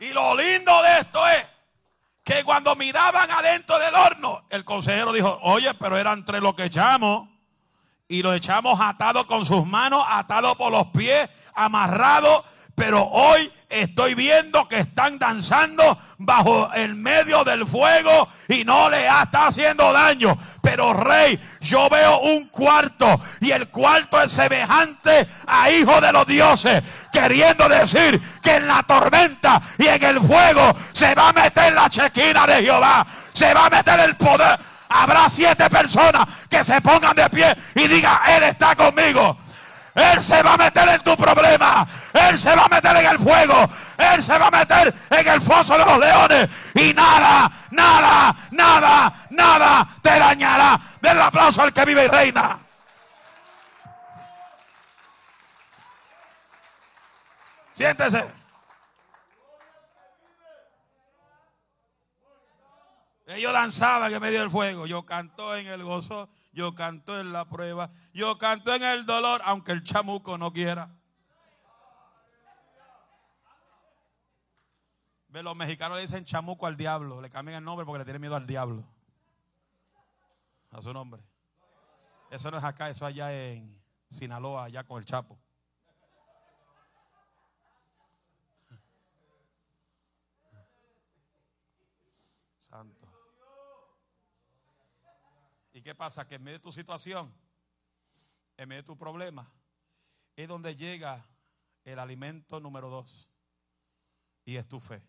[0.00, 1.46] Y lo lindo de esto es
[2.24, 6.64] que cuando miraban adentro del horno, el consejero dijo, oye, pero eran tres los que
[6.64, 7.28] echamos.
[8.08, 12.44] Y lo echamos atado con sus manos, atado por los pies, amarrado
[12.78, 19.04] pero hoy estoy viendo que están danzando bajo el medio del fuego y no le
[19.04, 20.38] está haciendo daño.
[20.62, 26.26] Pero rey, yo veo un cuarto y el cuarto es semejante a hijo de los
[26.26, 31.72] dioses, queriendo decir que en la tormenta y en el fuego se va a meter
[31.72, 34.58] la chequina de Jehová, se va a meter el poder.
[34.88, 39.36] Habrá siete personas que se pongan de pie y digan, Él está conmigo.
[39.94, 41.86] Él se va a meter en tu problema.
[42.12, 43.68] Él se va a meter en el fuego.
[43.98, 46.48] Él se va a meter en el foso de los leones.
[46.74, 50.78] Y nada, nada, nada, nada te dañará.
[51.00, 52.58] Den el aplauso al que vive y reina.
[57.76, 58.37] Siéntese.
[63.28, 64.86] Ellos danzaban en medio del fuego.
[64.86, 69.40] Yo canto en el gozo yo canto en la prueba, yo canto en el dolor,
[69.44, 70.90] aunque el chamuco no quiera.
[75.28, 78.20] Ve, los mexicanos le dicen chamuco al diablo, le cambian el nombre porque le tienen
[78.20, 78.84] miedo al diablo.
[80.72, 81.22] A su nombre.
[82.30, 85.38] Eso no es acá, eso allá en Sinaloa, allá con el Chapo.
[92.58, 93.06] Santo.
[95.72, 96.28] ¿Y qué pasa?
[96.28, 97.34] Que en medio de tu situación,
[98.58, 99.50] en medio de tu problema,
[100.36, 101.26] es donde llega
[101.82, 103.30] el alimento número dos.
[104.44, 105.02] Y es tu fe.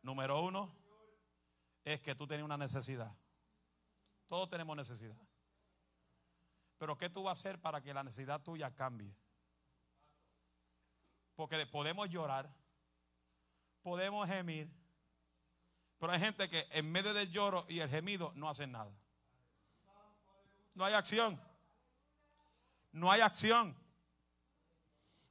[0.00, 0.72] Número uno
[1.84, 3.12] es que tú tienes una necesidad.
[4.28, 5.18] Todos tenemos necesidad.
[6.78, 9.12] Pero ¿qué tú vas a hacer para que la necesidad tuya cambie?
[11.34, 12.48] Porque podemos llorar,
[13.82, 14.70] podemos gemir,
[15.98, 18.90] pero hay gente que en medio del lloro y el gemido no hacen nada.
[20.74, 21.40] No hay acción.
[22.92, 23.76] No hay acción.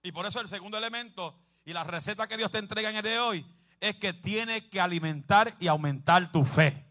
[0.04, 1.36] Y por eso el segundo elemento
[1.66, 3.46] y la receta que Dios te entrega en el de hoy
[3.80, 6.84] es que tiene que alimentar y aumentar tu fe.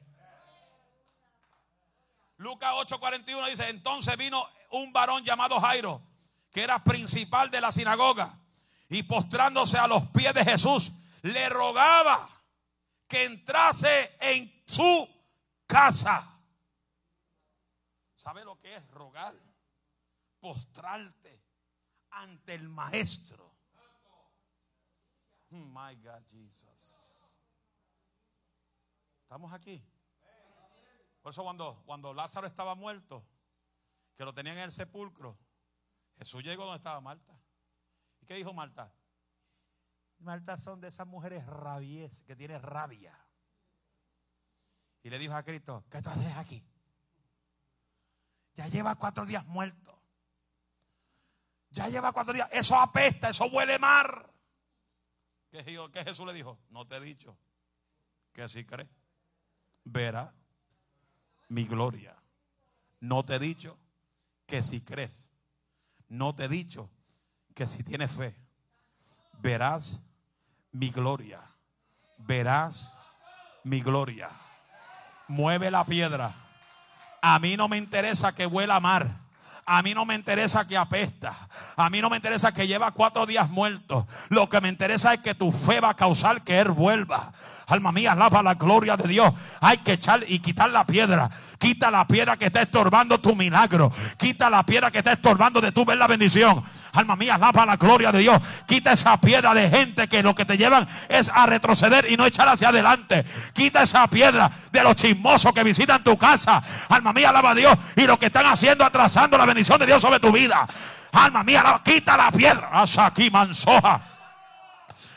[2.36, 6.00] Lucas 8:41 dice, entonces vino un varón llamado Jairo,
[6.52, 8.36] que era principal de la sinagoga,
[8.88, 12.28] y postrándose a los pies de Jesús, le rogaba
[13.14, 15.08] que entrase en su
[15.68, 16.42] casa.
[18.16, 19.32] ¿Sabe lo que es rogar?
[20.40, 21.44] Postrarte
[22.10, 23.54] ante el maestro.
[25.50, 27.38] Hmm, my God, Jesus.
[29.20, 29.80] ¿Estamos aquí?
[31.22, 33.24] Por eso cuando, cuando Lázaro estaba muerto,
[34.16, 35.38] que lo tenían en el sepulcro,
[36.18, 37.40] Jesús llegó donde estaba Marta.
[38.20, 38.92] ¿Y qué dijo Marta?
[40.24, 43.16] Marta son de esas mujeres rabies, que tiene rabia.
[45.02, 46.64] Y le dijo a Cristo, ¿qué tú haces aquí?
[48.54, 50.00] Ya lleva cuatro días muerto.
[51.70, 52.48] Ya lleva cuatro días.
[52.52, 54.32] Eso apesta, eso huele mar.
[55.50, 55.62] ¿Qué,
[56.04, 56.58] Jesús le dijo?
[56.70, 57.36] No te he dicho
[58.32, 58.88] que si crees,
[59.84, 60.34] verá
[61.48, 62.16] mi gloria.
[63.00, 63.78] No te he dicho
[64.46, 65.32] que si crees.
[66.08, 66.90] No te he dicho
[67.54, 68.34] que si tienes fe,
[69.40, 70.13] verás
[70.74, 71.40] mi gloria.
[72.18, 72.98] Verás
[73.62, 74.28] mi gloria.
[75.28, 76.32] Mueve la piedra.
[77.22, 79.08] A mí no me interesa que huela mar.
[79.66, 81.32] A mí no me interesa que apesta.
[81.76, 84.06] A mí no me interesa que lleva cuatro días muerto.
[84.28, 87.32] Lo que me interesa es que tu fe va a causar que Él vuelva.
[87.66, 89.32] Alma mía, alaba la gloria de Dios.
[89.60, 91.30] Hay que echar y quitar la piedra.
[91.58, 93.90] Quita la piedra que está estorbando tu milagro.
[94.18, 96.62] Quita la piedra que está estorbando de tu ver la bendición.
[96.92, 98.40] Alma mía, alaba la gloria de Dios.
[98.66, 102.26] Quita esa piedra de gente que lo que te llevan es a retroceder y no
[102.26, 103.24] echar hacia adelante.
[103.54, 106.62] Quita esa piedra de los chismosos que visitan tu casa.
[106.90, 107.78] Alma mía, alaba a Dios.
[107.96, 110.66] Y lo que están haciendo, atrasando la bendición de Dios sobre tu vida.
[111.12, 112.68] Alma mía, quita la piedra.
[112.72, 114.13] Hasta aquí, mansoja.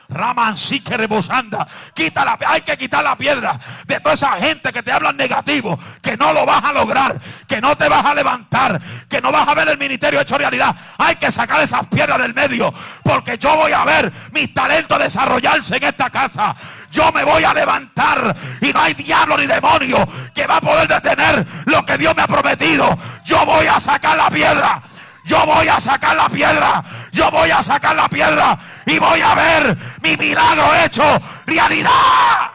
[0.10, 1.68] Raman que rebosanda.
[1.94, 6.16] Quita hay que quitar la piedra de toda esa gente que te hablan negativo, que
[6.18, 8.80] no lo vas a lograr, que no te vas a levantar,
[9.10, 10.76] que no vas a ver el ministerio hecho realidad.
[10.98, 15.78] Hay que sacar esas piedras del medio, porque yo voy a ver mis talentos desarrollarse
[15.78, 16.56] en esta casa.
[16.92, 20.88] Yo me voy a levantar y no hay diablo ni demonio que va a poder
[20.88, 22.98] detener lo que Dios me ha prometido.
[23.26, 24.82] Yo voy a sacar la piedra.
[25.28, 26.84] Yo voy a sacar la piedra.
[27.12, 28.58] Yo voy a sacar la piedra.
[28.86, 31.04] Y voy a ver mi milagro hecho
[31.46, 32.52] realidad.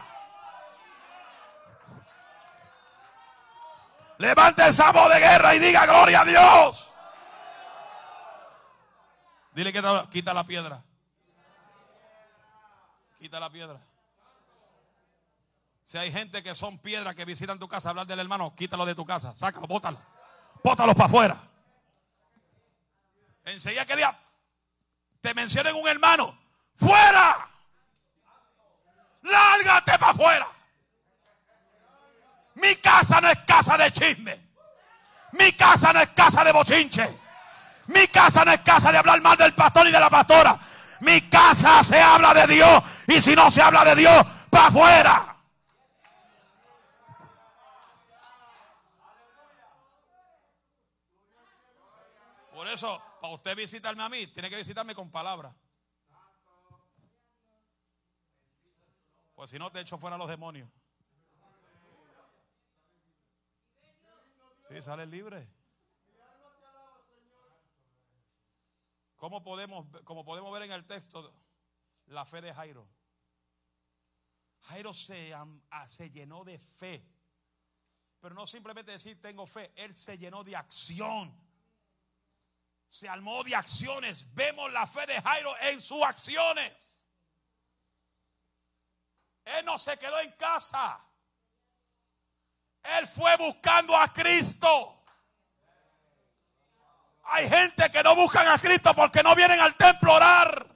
[4.17, 6.93] Levante esa voz de guerra y diga gloria a Dios.
[9.53, 10.81] Dile que quita la piedra.
[13.19, 13.77] Quita la piedra.
[15.83, 18.95] Si hay gente que son piedras que visitan tu casa, hablar del hermano, quítalo de
[18.95, 19.99] tu casa, sácalo, bótalo,
[20.63, 21.52] bótalo para afuera.
[23.45, 24.15] Enseguida que día
[25.21, 26.37] te mencionen un hermano,
[26.75, 27.49] fuera.
[29.21, 30.47] Lárgate para afuera.
[32.55, 34.39] Mi casa no es casa de chisme.
[35.33, 37.09] Mi casa no es casa de bochinche.
[37.87, 40.57] Mi casa no es casa de hablar mal del pastor y de la pastora.
[41.01, 42.83] Mi casa se habla de Dios.
[43.07, 45.35] Y si no se habla de Dios, para afuera.
[52.53, 55.55] Por eso para usted visitarme a mí, tiene que visitarme con palabras.
[59.33, 60.69] Pues si no, te echo fuera los demonios.
[64.67, 65.47] Sí, sale libre.
[69.15, 71.33] ¿Cómo podemos, como podemos ver en el texto,
[72.07, 72.85] la fe de Jairo?
[74.63, 75.33] Jairo se,
[75.87, 77.01] se llenó de fe.
[78.19, 81.42] Pero no simplemente decir tengo fe, él se llenó de acción
[82.93, 84.35] se armó de acciones.
[84.35, 87.07] Vemos la fe de Jairo en sus acciones.
[89.45, 91.01] Él no se quedó en casa.
[92.99, 95.03] Él fue buscando a Cristo.
[97.23, 100.67] Hay gente que no buscan a Cristo porque no vienen al templo a orar.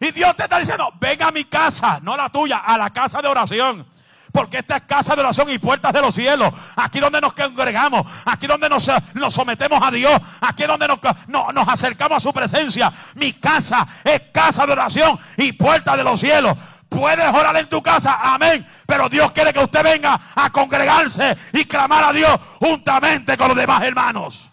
[0.00, 3.20] Y Dios te está diciendo, ven a mi casa, no la tuya, a la casa
[3.20, 3.86] de oración.
[4.32, 6.52] Porque esta es casa de oración y puertas de los cielos.
[6.76, 8.06] Aquí donde nos congregamos.
[8.24, 8.90] Aquí donde nos,
[9.28, 10.20] sometemos a Dios.
[10.40, 12.90] Aquí donde nos, nos acercamos a su presencia.
[13.16, 16.56] Mi casa es casa de oración y puertas de los cielos.
[16.88, 18.66] Puedes orar en tu casa, amén.
[18.86, 23.56] Pero Dios quiere que usted venga a congregarse y clamar a Dios juntamente con los
[23.56, 24.50] demás hermanos.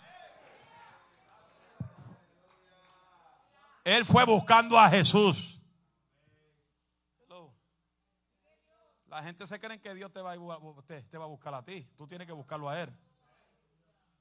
[3.85, 5.48] Él fue buscando a Jesús.
[9.19, 11.83] La gente se cree que Dios te va, a, buscar a ti.
[11.97, 12.89] Tú tienes que buscarlo a Él.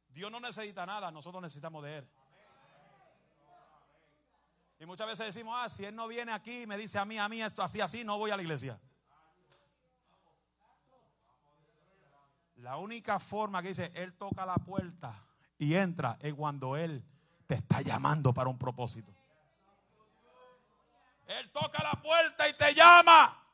[0.08, 2.10] Dios no necesita nada, nosotros necesitamos de Él.
[4.80, 7.28] Y muchas veces decimos, ah, si Él no viene aquí me dice a mí, a
[7.28, 8.80] mí esto así, así, no voy a la iglesia.
[12.56, 15.14] La única forma que dice, Él toca la puerta
[15.58, 17.04] y entra es cuando Él
[17.46, 19.14] te está llamando para un propósito.
[21.28, 23.47] Él toca la puerta y te llama.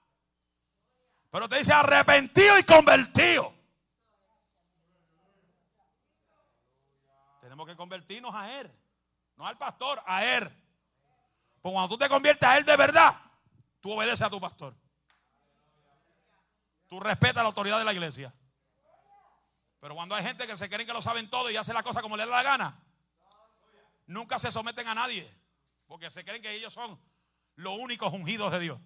[1.34, 3.52] Pero te dice arrepentido y convertido.
[7.40, 8.70] Tenemos que convertirnos a Él.
[9.34, 10.44] No al pastor, a Él.
[11.60, 13.12] Porque cuando tú te conviertes a Él de verdad,
[13.80, 14.76] tú obedeces a tu pastor.
[16.86, 18.32] Tú respetas la autoridad de la iglesia.
[19.80, 22.00] Pero cuando hay gente que se creen que lo saben todo y hace la cosa
[22.00, 22.80] como le da la gana,
[24.06, 25.28] nunca se someten a nadie.
[25.88, 26.96] Porque se creen que ellos son
[27.56, 28.78] los únicos ungidos de Dios.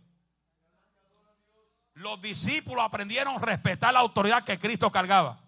[1.98, 5.40] Los discípulos aprendieron a respetar la autoridad que Cristo cargaba.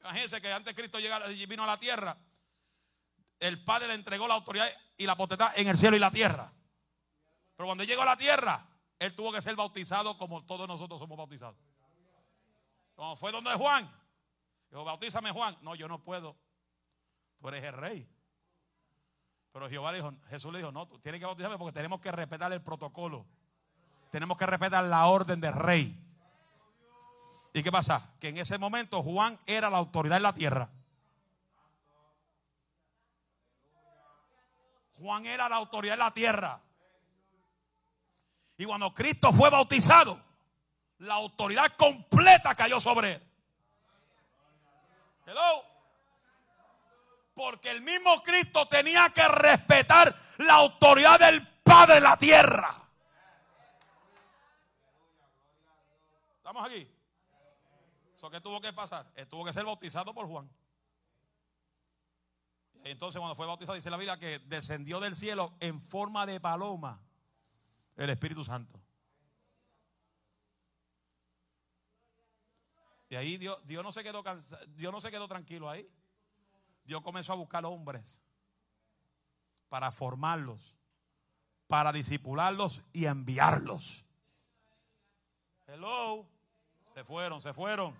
[0.00, 0.98] Imagínense que antes Cristo
[1.46, 2.16] vino a la tierra,
[3.38, 6.52] el Padre le entregó la autoridad y la potestad en el cielo y la tierra.
[7.56, 8.66] Pero cuando llegó a la tierra,
[8.98, 11.56] él tuvo que ser bautizado como todos nosotros somos bautizados.
[12.96, 13.88] Cuando fue donde Juan,
[14.70, 15.56] dijo, bautízame Juan.
[15.60, 16.36] No, yo no puedo.
[17.36, 18.08] Tú eres el rey.
[19.52, 22.10] Pero Jehová le dijo, Jesús le dijo, no, tú tienes que bautizarme porque tenemos que
[22.10, 23.24] respetar el protocolo.
[24.10, 25.94] Tenemos que respetar la orden del rey.
[27.52, 28.14] ¿Y qué pasa?
[28.20, 30.68] Que en ese momento Juan era la autoridad en la tierra.
[35.00, 36.60] Juan era la autoridad en la tierra.
[38.56, 40.20] Y cuando Cristo fue bautizado,
[40.98, 43.22] la autoridad completa cayó sobre él.
[45.26, 45.64] Hello.
[47.34, 52.74] Porque el mismo Cristo tenía que respetar la autoridad del Padre de la tierra.
[56.48, 56.90] ¿Estamos aquí?
[58.16, 59.06] ¿Eso qué tuvo que pasar?
[59.16, 60.50] Él tuvo que ser bautizado por Juan.
[62.86, 66.40] Y entonces cuando fue bautizado dice la Biblia que descendió del cielo en forma de
[66.40, 67.02] paloma
[67.96, 68.80] el Espíritu Santo.
[73.10, 74.24] Y ahí Dios, Dios, no se quedó
[74.68, 75.86] Dios no se quedó tranquilo ahí.
[76.84, 78.22] Dios comenzó a buscar hombres
[79.68, 80.78] para formarlos,
[81.66, 84.06] para disipularlos y enviarlos.
[85.66, 86.37] Hello.
[86.92, 87.96] Se fueron, se fueron.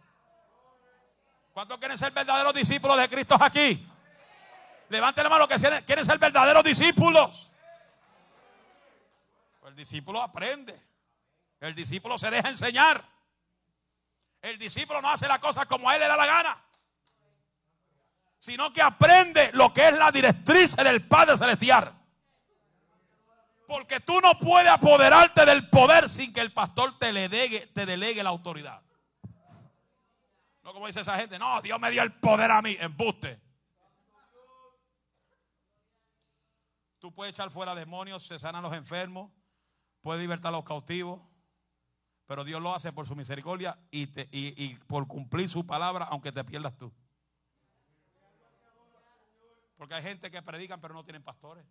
[1.52, 3.86] ¿Cuántos quieren ser verdaderos discípulos de Cristo aquí?
[4.88, 7.50] Levanten la mano que quieren ser verdaderos discípulos.
[9.66, 10.78] El discípulo aprende.
[11.60, 13.02] El discípulo se deja enseñar.
[14.40, 16.56] El discípulo no hace la cosa como a él le da la gana.
[18.38, 21.97] Sino que aprende lo que es la directriz del Padre Celestial.
[23.68, 27.84] Porque tú no puedes apoderarte del poder sin que el pastor te, le delegue, te
[27.84, 28.82] delegue la autoridad.
[30.62, 33.38] No como dice esa gente, no, Dios me dio el poder a mí, embuste.
[36.98, 39.30] Tú puedes echar fuera demonios, se sanan los enfermos,
[40.00, 41.20] puedes libertar a los cautivos,
[42.24, 46.42] pero Dios lo hace por su misericordia y, y, por cumplir su palabra, aunque te
[46.42, 46.90] pierdas tú.
[49.76, 51.66] Porque hay gente que predican pero no tienen pastores.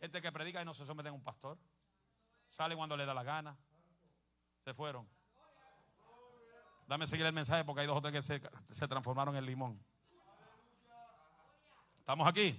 [0.00, 1.58] Gente que predica y no se someten a un pastor.
[2.48, 3.56] Sale cuando le da la gana.
[4.64, 5.08] Se fueron.
[6.86, 8.40] Dame seguir el mensaje porque hay dos otros que se,
[8.72, 9.84] se transformaron en limón.
[11.98, 12.58] ¿Estamos aquí?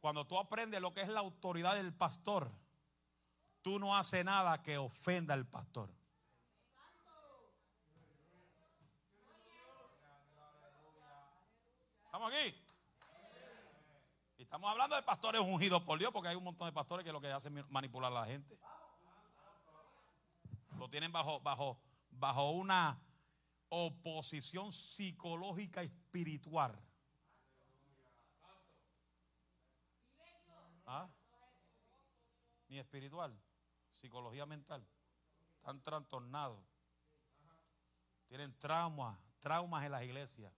[0.00, 2.52] Cuando tú aprendes lo que es la autoridad del pastor,
[3.62, 5.90] tú no haces nada que ofenda al pastor.
[12.04, 12.67] ¿Estamos aquí?
[14.48, 17.20] Estamos hablando de pastores ungidos por Dios, porque hay un montón de pastores que lo
[17.20, 18.58] que hacen es manipular a la gente.
[20.78, 21.78] Lo tienen bajo, bajo,
[22.12, 22.98] bajo una
[23.68, 26.82] oposición psicológica espiritual.
[30.86, 31.10] ¿Ah?
[32.68, 33.38] Ni espiritual
[33.90, 34.82] psicología mental.
[35.58, 36.64] Están trastornados.
[38.28, 40.50] Tienen traumas, traumas en las iglesias.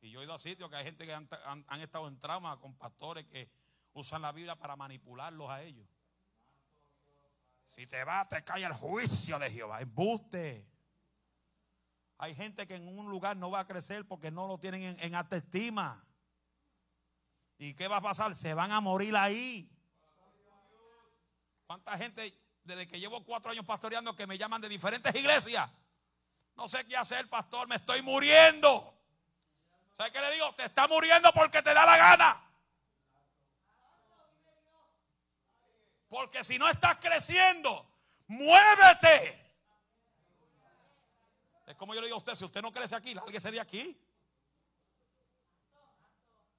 [0.00, 2.74] Y yo he ido a sitios que hay gente que han, estado en trauma con
[2.74, 3.50] pastores que
[3.92, 5.86] usan la Biblia para manipularlos a ellos.
[7.64, 9.80] Si te va, te cae el juicio de Jehová.
[9.80, 10.66] Embuste.
[12.18, 15.00] Hay gente que en un lugar no va a crecer porque no lo tienen en,
[15.00, 16.04] en alta estima.
[17.58, 18.34] ¿Y qué va a pasar?
[18.34, 19.70] Se van a morir ahí.
[21.66, 22.34] ¿Cuánta gente
[22.64, 25.70] desde que llevo cuatro años pastoreando que me llaman de diferentes iglesias?
[26.56, 28.99] No sé qué hacer, pastor, me estoy muriendo.
[30.00, 30.50] ¿Sabes qué le digo?
[30.54, 32.42] Te está muriendo porque te da la gana.
[36.08, 37.86] Porque si no estás creciendo,
[38.26, 39.52] muévete.
[41.66, 43.94] Es como yo le digo a usted, si usted no crece aquí, lárguese de aquí.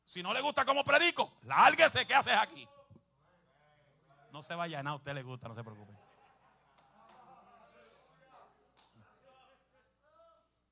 [0.06, 2.70] Si no le gusta cómo predico, lárguese, ¿qué haces aquí?
[4.32, 5.94] No se vaya nada, a usted le gusta, no se preocupe.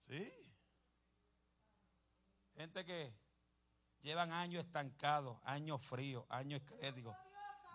[0.08, 0.39] Sí.
[2.60, 3.16] Gente que
[4.02, 7.16] llevan años estancados, años fríos, años críticos.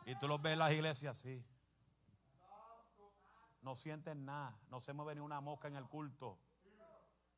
[0.04, 1.42] Y tú los ves en las iglesias así.
[3.62, 6.38] No sienten nada, no se mueve ni una mosca en el culto.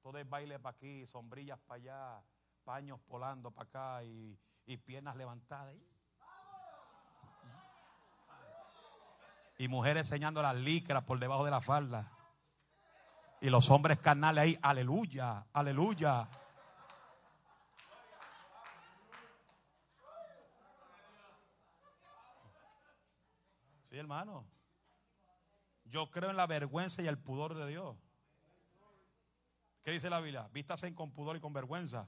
[0.03, 2.24] Todo es baile para aquí, sombrillas para allá,
[2.64, 4.36] paños polando para acá y,
[4.66, 5.72] y piernas levantadas
[9.57, 12.11] y mujeres enseñando las licras por debajo de la falda.
[13.40, 16.28] Y los hombres carnales ahí, aleluya, aleluya.
[23.97, 24.47] Sí, hermano.
[25.86, 27.97] Yo creo en la vergüenza y el pudor de Dios.
[29.80, 30.51] ¿Qué dice la Biblia?
[30.53, 32.07] Vístase con pudor y con vergüenza.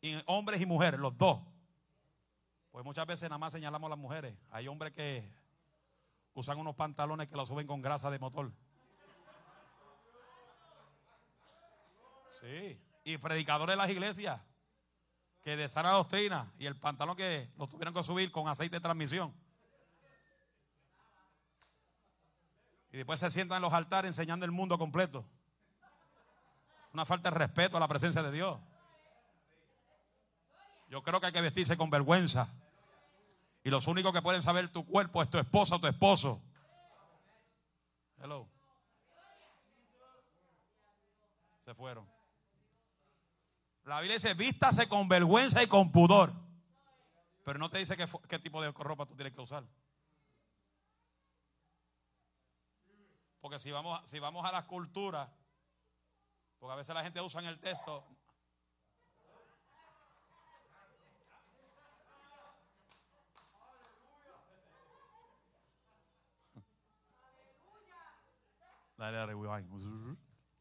[0.00, 1.40] Y hombres y mujeres, los dos.
[2.72, 4.34] Pues muchas veces nada más señalamos a las mujeres.
[4.50, 5.24] Hay hombres que
[6.34, 8.50] usan unos pantalones que los suben con grasa de motor.
[12.40, 12.82] Sí.
[13.04, 14.40] Y predicadores de las iglesias
[15.42, 18.80] que de sana doctrina y el pantalón que lo tuvieron que subir con aceite de
[18.80, 19.32] transmisión.
[22.92, 25.24] Y después se sientan en los altares enseñando el mundo completo.
[26.92, 28.58] Una falta de respeto a la presencia de Dios.
[30.88, 32.48] Yo creo que hay que vestirse con vergüenza.
[33.62, 36.42] Y los únicos que pueden saber tu cuerpo es tu esposa o tu esposo.
[38.22, 38.48] Hello.
[41.58, 42.08] Se fueron.
[43.84, 46.32] La Biblia dice, vístase con vergüenza y con pudor.
[47.44, 49.64] Pero no te dice qué, qué tipo de ropa tú tienes que usar.
[53.40, 55.30] Porque si vamos, si vamos a las culturas,
[56.58, 58.06] porque a veces la gente usa en el texto.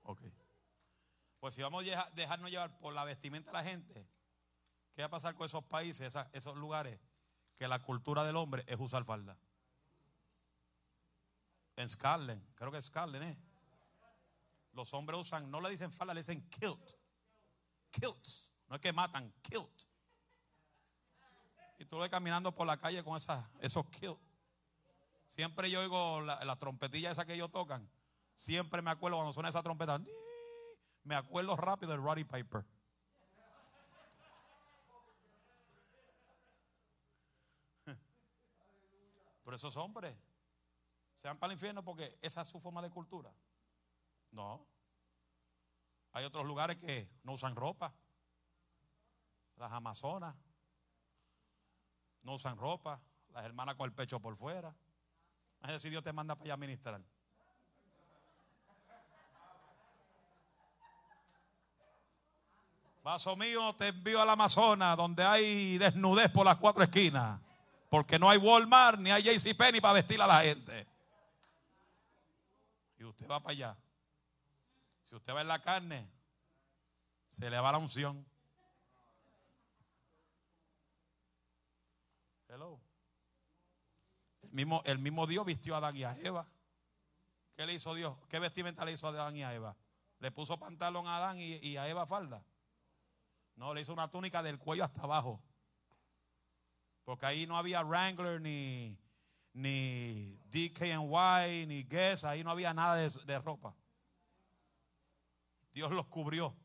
[0.04, 0.22] Ok.
[1.40, 4.08] Pues si vamos a dejarnos llevar por la vestimenta de la gente,
[4.94, 7.00] ¿qué va a pasar con esos países, esos lugares?
[7.56, 9.40] Que la cultura del hombre es usar falda.
[11.78, 13.38] En Scarlet, creo que es Scarlet, ¿eh?
[14.74, 16.92] Los hombres usan, no le dicen falda, le dicen kilt.
[17.92, 18.52] Kilts.
[18.68, 19.84] No es que matan, kilt.
[21.78, 24.20] Y tú ves caminando por la calle con esa, esos kilts.
[25.28, 27.88] Siempre yo oigo la, trompetilla esa que ellos tocan.
[28.34, 30.02] Siempre me acuerdo cuando suena esa trompeta.
[31.04, 32.66] Me acuerdo rápido del Roddy Piper.
[39.44, 40.16] Por esos hombres
[41.18, 43.34] se van para el infierno porque esa es su forma de cultura.
[44.32, 44.66] No.
[46.14, 47.94] Hay otros lugares que no usan ropa.
[49.58, 50.36] Las Amazonas
[52.22, 53.02] no usan ropa.
[53.30, 54.74] Las hermanas con el pecho por fuera.
[55.68, 57.02] Es si Dios te manda para allá a ministrar.
[63.02, 67.40] Vaso mío, te envío al Amazonas, donde hay desnudez por las cuatro esquinas.
[67.90, 70.97] Porque no hay Walmart ni hay JCPenney para vestir a la gente.
[73.18, 73.78] Usted va para allá.
[75.02, 76.08] Si usted va en la carne,
[77.28, 78.24] se le va la unción.
[82.48, 82.80] Hello.
[84.44, 86.46] El mismo, el mismo Dios vistió a Adán y a Eva.
[87.56, 88.16] ¿Qué le hizo Dios?
[88.30, 89.76] ¿Qué vestimenta le hizo a Adán y a Eva?
[90.20, 92.46] ¿Le puso pantalón a Adán y, y a Eva falda?
[93.56, 95.42] No, le hizo una túnica del cuello hasta abajo.
[97.04, 98.96] Porque ahí no había Wrangler ni,
[99.58, 102.24] ni DKNY ni Guess.
[102.24, 103.76] Ahí no había nada de ropa.
[105.74, 106.56] Dios los cubrió.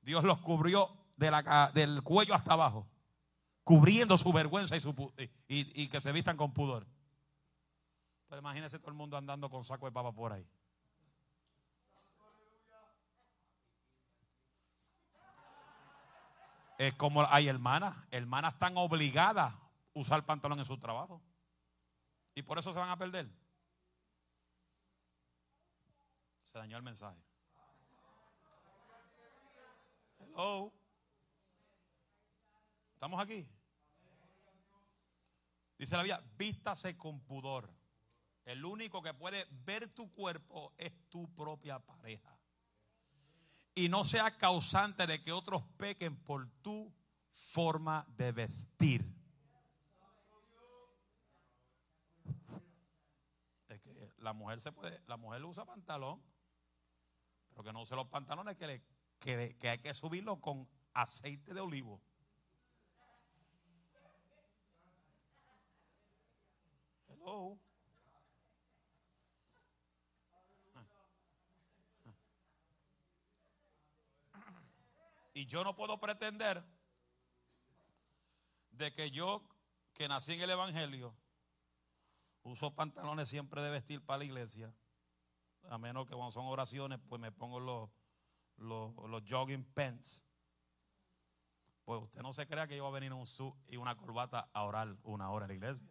[0.00, 2.88] Dios los cubrió de la, del cuello hasta abajo,
[3.62, 5.12] cubriendo su vergüenza y, su,
[5.48, 6.86] y, que se vistan con pudor.
[8.28, 10.48] Pero imagínese todo el mundo andando con saco de papa por ahí.
[16.78, 19.58] Es como hay hermanas, hermanas están obligadas a
[19.92, 21.20] usar pantalón en su trabajo.
[22.38, 23.28] Y por eso se van a perder.
[26.44, 27.20] Se dañó el mensaje.
[32.94, 33.44] ¿Estamos aquí?
[35.78, 37.68] Dice la Biblia, vístase con pudor.
[38.44, 42.38] El único que puede ver tu cuerpo es tu propia pareja.
[43.74, 46.94] Y no sea causante de que otros pequen por tu
[47.32, 49.18] forma de vestir.
[53.68, 56.22] Es que la mujer se puede, la mujer usa pantalón,
[57.50, 58.82] pero que no use los pantalones que le
[59.18, 62.00] que, hay que subirlo con aceite de olivo.
[67.08, 67.58] Hello.
[75.34, 76.62] Y yo no puedo pretender
[78.72, 79.42] de que yo,
[79.94, 81.14] que nací en el Evangelio,
[82.48, 84.74] uso pantalones siempre de vestir para la iglesia.
[85.70, 87.90] A menos que cuando son oraciones, pues me pongo los,
[88.56, 90.26] los, jogging pants.
[91.84, 93.96] Pues usted no se crea que yo voy a venir en un suit y una
[93.96, 95.88] corbata a orar una hora en la iglesia.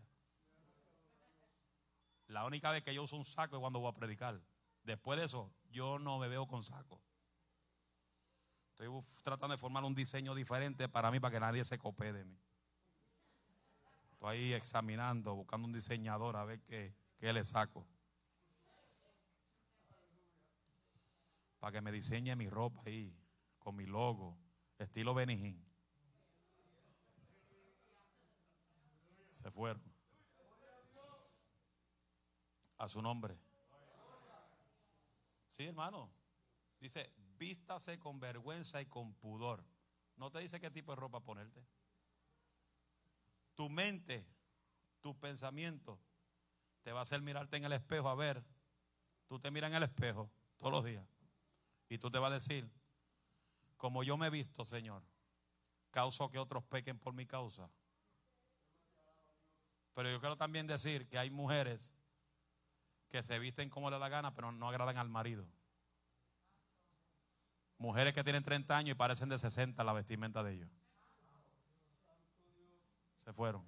[2.28, 4.42] La única vez que yo uso un saco es cuando voy a predicar.
[4.84, 7.02] Después de eso, yo no me veo con saco.
[8.72, 8.90] Estoy
[9.24, 12.38] tratando de formar un diseño diferente para mí, para que nadie se copee de mí.
[14.18, 17.86] Estoy ahí examinando, buscando un diseñador a ver qué, qué le saco.
[21.60, 23.16] Para que me diseñe mi ropa ahí,
[23.60, 24.36] con mi logo,
[24.80, 25.64] estilo Benijín.
[29.30, 29.84] Se fueron.
[32.80, 33.40] A su nombre.
[35.48, 36.10] Sí, hermano.
[36.80, 39.64] Dice, vístase con vergüenza y con pudor.
[40.16, 41.64] No te dice qué tipo de ropa ponerte.
[43.58, 44.24] Tu mente,
[45.02, 46.00] tu pensamiento,
[46.84, 48.44] te va a hacer mirarte en el espejo a ver.
[49.26, 51.04] Tú te miras en el espejo todos los días.
[51.90, 52.70] Y tú te vas a decir,
[53.78, 55.02] como yo me he visto, Señor,
[55.90, 57.68] causo que otros pequen por mi causa.
[59.96, 61.96] Pero yo quiero también decir que hay mujeres
[63.10, 65.48] que se visten como le da la gana, pero no agradan al marido.
[67.80, 70.70] Mujeres que tienen 30 años y parecen de 60 la vestimenta de ellos.
[73.28, 73.68] Se fueron.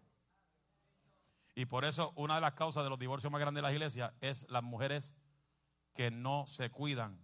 [1.54, 4.16] Y por eso una de las causas de los divorcios más grandes de las iglesias
[4.22, 5.18] es las mujeres
[5.94, 7.20] que no se cuidan.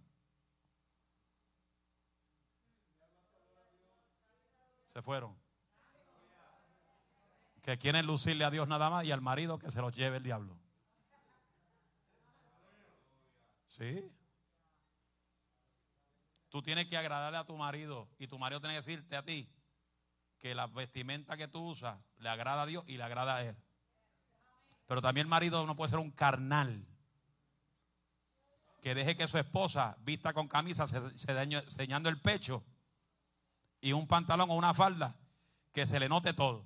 [4.84, 5.34] Se fueron.
[7.62, 10.22] Que quieren lucirle a Dios nada más y al marido que se los lleve el
[10.22, 10.58] diablo.
[13.66, 14.12] Sí.
[16.50, 19.50] Tú tienes que agradarle a tu marido y tu marido tiene que decirte a ti
[20.38, 23.56] que la vestimenta que tú usas le agrada a Dios y le agrada a él.
[24.86, 26.86] Pero también el marido no puede ser un carnal
[28.80, 31.00] que deje que su esposa vista con camisa se,
[31.68, 32.62] señando el pecho
[33.80, 35.16] y un pantalón o una falda
[35.72, 36.64] que se le note todo.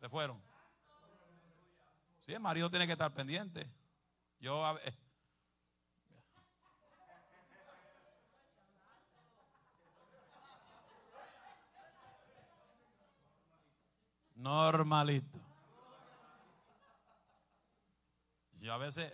[0.00, 0.40] Se fueron.
[2.20, 3.70] Sí, el marido tiene que estar pendiente.
[4.38, 4.64] Yo
[14.40, 15.38] Normalito.
[18.58, 19.12] Yo a veces,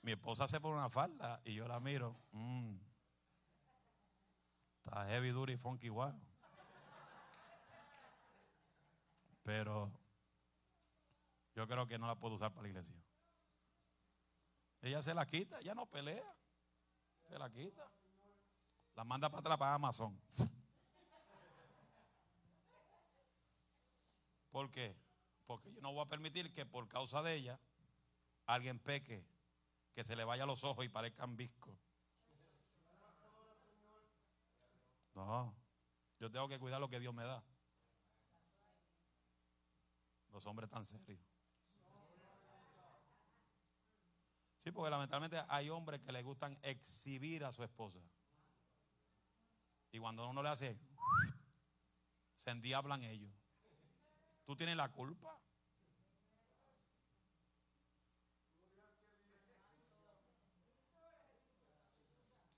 [0.00, 2.16] mi esposa se pone una falda y yo la miro.
[2.32, 2.76] Mm,
[4.76, 6.18] está heavy, duty, funky, wow.
[9.42, 9.92] Pero
[11.54, 12.96] yo creo que no la puedo usar para la iglesia.
[14.80, 16.24] Ella se la quita, ella no pelea.
[17.28, 17.86] Se la quita.
[18.94, 20.18] La manda para atrás para Amazon.
[24.52, 24.94] ¿Por qué?
[25.46, 27.58] Porque yo no voy a permitir que por causa de ella
[28.46, 29.26] alguien peque,
[29.92, 31.74] que se le vaya los ojos y parezcan viscos.
[35.14, 35.54] No,
[36.20, 37.42] yo tengo que cuidar lo que Dios me da.
[40.30, 41.20] Los hombres tan serios.
[44.58, 47.98] Sí, porque lamentablemente hay hombres que les gustan exhibir a su esposa.
[49.90, 50.78] Y cuando uno le hace,
[52.34, 53.41] se endiablan ellos.
[54.44, 55.38] ¿Tú tienes la culpa?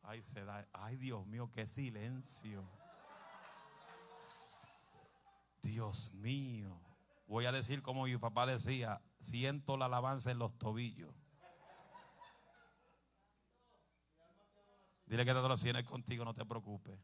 [0.02, 0.68] Ay, se da.
[0.72, 2.62] Ay, Dios mío, qué silencio.
[5.62, 6.78] Dios mío.
[7.26, 11.14] Voy a decir como mi papá decía, siento la alabanza en los tobillos.
[15.06, 16.98] Dile que te lo contigo, no te preocupes.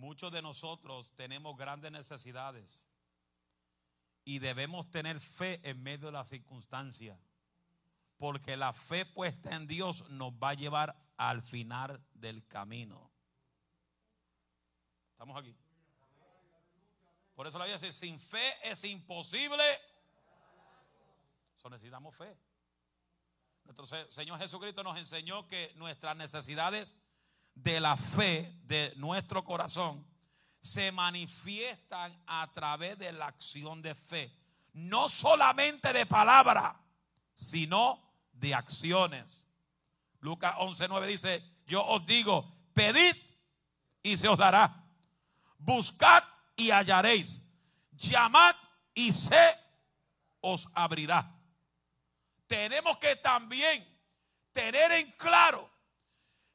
[0.00, 2.88] Muchos de nosotros tenemos grandes necesidades
[4.24, 7.18] y debemos tener fe en medio de las circunstancias,
[8.16, 13.10] porque la fe puesta en Dios nos va a llevar al final del camino.
[15.12, 15.54] ¿Estamos aquí?
[17.34, 19.62] Por eso la Biblia dice, sin fe es imposible.
[21.54, 22.38] Eso necesitamos fe.
[23.64, 26.96] Nuestro Señor Jesucristo nos enseñó que nuestras necesidades
[27.62, 30.06] de la fe de nuestro corazón
[30.60, 34.30] se manifiestan a través de la acción de fe.
[34.72, 36.78] No solamente de palabra,
[37.34, 37.98] sino
[38.32, 39.48] de acciones.
[40.20, 43.16] Lucas 11:9 dice, yo os digo, pedid
[44.02, 44.74] y se os dará.
[45.58, 46.22] Buscad
[46.56, 47.42] y hallaréis.
[47.92, 48.54] Llamad
[48.94, 49.42] y se
[50.40, 51.26] os abrirá.
[52.46, 53.86] Tenemos que también
[54.52, 55.69] tener en claro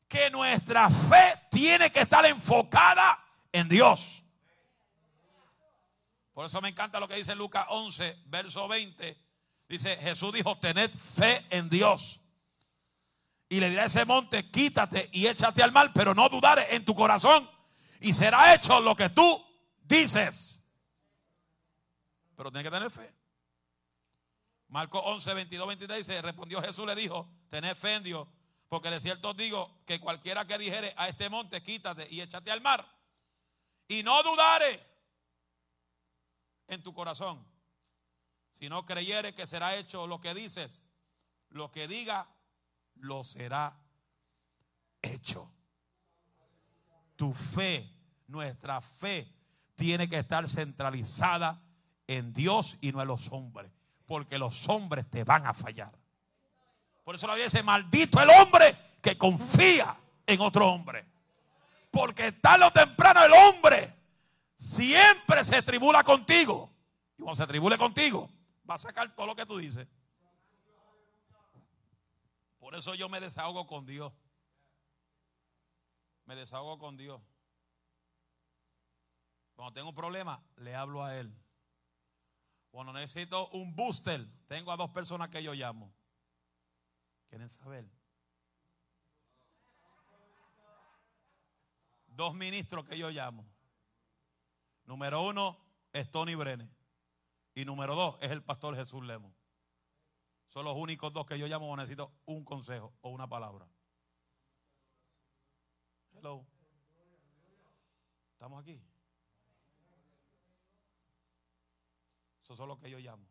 [0.07, 3.17] que nuestra fe tiene que estar enfocada
[3.51, 4.23] en Dios.
[6.33, 9.17] Por eso me encanta lo que dice Lucas 11, verso 20.
[9.69, 12.19] Dice, Jesús dijo, tened fe en Dios.
[13.47, 16.83] Y le dirá a ese monte, quítate y échate al mal, pero no dudares en
[16.83, 17.49] tu corazón.
[18.01, 19.45] Y será hecho lo que tú
[19.83, 20.73] dices.
[22.35, 23.13] pero tiene que tener fe.
[24.67, 28.27] Marcos 11, 22, 23 dice, respondió Jesús, le dijo, tened fe en Dios,
[28.69, 32.51] porque de cierto os digo que cualquiera que dijere a este monte, quítate y échate
[32.51, 32.85] al mar,
[33.87, 34.83] y no dudare
[36.67, 37.45] en tu corazón,
[38.49, 40.83] si no creyere que será hecho lo que dices,
[41.49, 42.27] lo que diga,
[42.95, 43.77] lo será
[45.01, 45.51] hecho.
[47.15, 47.89] Tu fe,
[48.27, 49.31] nuestra fe,
[49.75, 51.61] tiene que estar centralizada
[52.07, 53.71] en Dios y no en los hombres,
[54.05, 55.93] porque los hombres te van a fallar.
[57.05, 59.95] Por eso la Biblia dice, maldito el hombre que confía
[60.25, 61.05] en otro hombre.
[61.91, 63.93] Porque tarde o temprano el hombre
[64.55, 66.67] siempre se tribula contigo.
[67.15, 68.27] Y cuando se tribule contigo,
[68.67, 69.87] va a sacar todo lo que tú dices.
[72.59, 74.11] Por eso yo me desahogo con Dios.
[76.25, 77.21] Me desahogo con Dios.
[79.53, 81.31] Cuando tengo un problema, le hablo a Él.
[82.71, 85.94] Cuando necesito un booster, tengo a dos personas que yo llamo.
[87.27, 87.89] ¿Quieren saber?
[92.07, 93.45] Dos ministros que yo llamo.
[94.85, 95.57] Número uno
[95.91, 96.69] es Tony Brene.
[97.55, 99.33] Y número dos es el pastor Jesús Lemo.
[100.45, 103.67] Son los únicos dos que yo llamo cuando necesito un consejo o una palabra.
[106.13, 106.45] Hello.
[108.33, 108.81] ¿Estamos aquí?
[112.41, 113.25] Eso son los que yo llamo.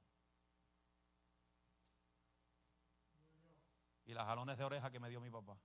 [4.06, 5.58] Y las jalones de oreja que me dio mi papá.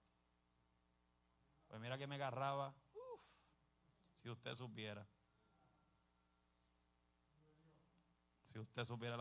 [1.68, 2.74] Pues mira que me agarraba.
[4.14, 5.08] si usted supiera.
[8.44, 9.16] Si usted supiera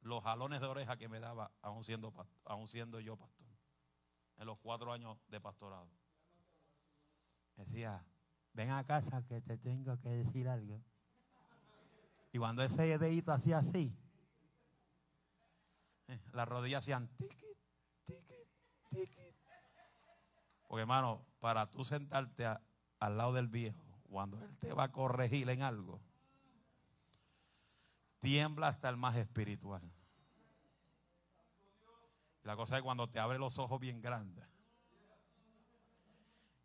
[0.00, 2.12] los jalones de oreja que me daba, aún siendo,
[2.44, 3.48] aún siendo yo pastor.
[4.38, 5.90] En los cuatro años de pastorado.
[7.56, 8.04] Decía,
[8.52, 10.82] ven a casa que te tengo que decir algo.
[12.32, 13.98] Y cuando ese dedito hacía así,
[16.08, 17.55] eh, las rodillas hacían tiqui,
[20.68, 23.80] Porque hermano, para tú sentarte al lado del viejo,
[24.10, 26.00] cuando él te va a corregir en algo,
[28.18, 29.82] tiembla hasta el más espiritual.
[32.42, 34.44] La cosa es cuando te abre los ojos bien grandes.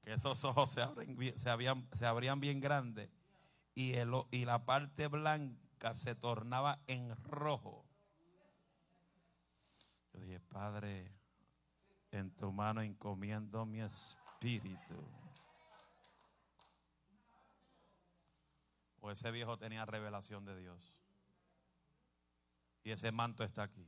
[0.01, 3.09] Que esos ojos se, abrían bien grandes.
[3.73, 7.85] Y la parte blanca se tornaba en rojo.
[10.13, 11.11] Yo dije, Padre,
[12.11, 14.95] en tu mano encomiendo mi espíritu.
[18.99, 20.93] O ese viejo tenía revelación de Dios.
[22.83, 23.87] Y ese manto está aquí.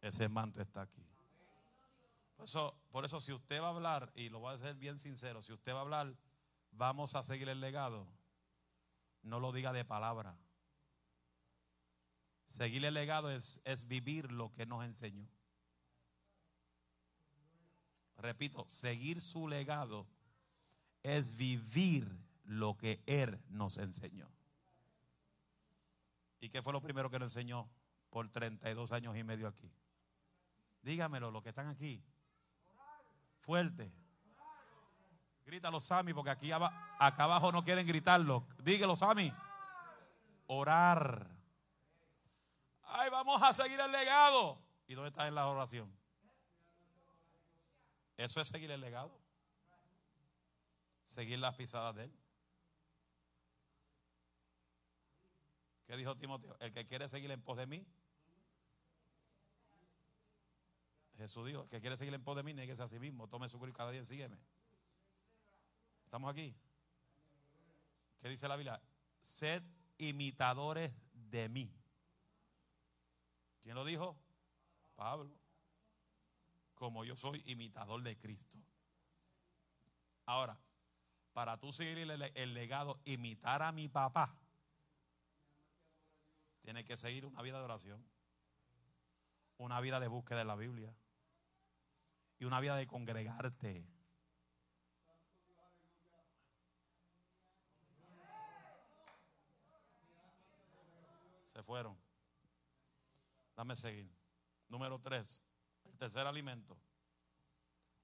[0.00, 1.06] Ese manto está aquí.
[2.36, 4.98] Por eso, por eso si usted va a hablar, y lo voy a decir bien
[4.98, 6.14] sincero, si usted va a hablar,
[6.72, 8.06] vamos a seguir el legado
[9.22, 10.36] no lo diga de palabra.
[12.44, 15.28] Seguir el legado es, es vivir lo que nos enseñó.
[18.22, 20.06] Repito, seguir su legado
[21.02, 22.08] es vivir
[22.44, 24.30] lo que Él nos enseñó.
[26.38, 27.68] ¿Y qué fue lo primero que nos enseñó
[28.10, 29.68] por 32 años y medio aquí?
[30.82, 32.00] Dígamelo, los que están aquí.
[33.40, 33.92] Fuerte.
[35.44, 38.46] Grítalo, Sami, porque aquí abajo no quieren gritarlo.
[38.62, 39.32] Dígalo, Sami.
[40.46, 41.26] Orar.
[42.84, 44.62] Ay, vamos a seguir el legado.
[44.86, 46.01] ¿Y dónde está en la oración?
[48.16, 49.18] Eso es seguir el legado.
[51.04, 52.12] Seguir las pisadas de él.
[55.86, 56.56] ¿Qué dijo Timoteo?
[56.60, 57.86] El que quiere seguir en pos de mí.
[61.18, 63.28] Jesús dijo, el que quiere seguir en pos de mí, ser a sí mismo.
[63.28, 64.38] Tome su cruz cada día y sígueme.
[66.04, 66.56] ¿Estamos aquí?
[68.18, 68.80] ¿Qué dice la Biblia?
[69.20, 69.62] Sed
[69.98, 71.72] imitadores de mí.
[73.62, 74.16] ¿Quién lo dijo?
[74.96, 75.41] Pablo.
[76.82, 78.58] Como yo soy imitador de Cristo.
[80.26, 80.58] Ahora,
[81.32, 84.36] para tú seguir el, legado, imitar a mi papá,
[86.60, 88.04] tienes que seguir una vida de oración,
[89.58, 90.92] una vida de búsqueda de la Biblia
[92.40, 93.86] y una vida de congregarte.
[101.44, 101.96] Se fueron.
[103.54, 104.10] Dame seguir.
[104.68, 105.44] Número tres.
[106.02, 106.76] Tercer alimento.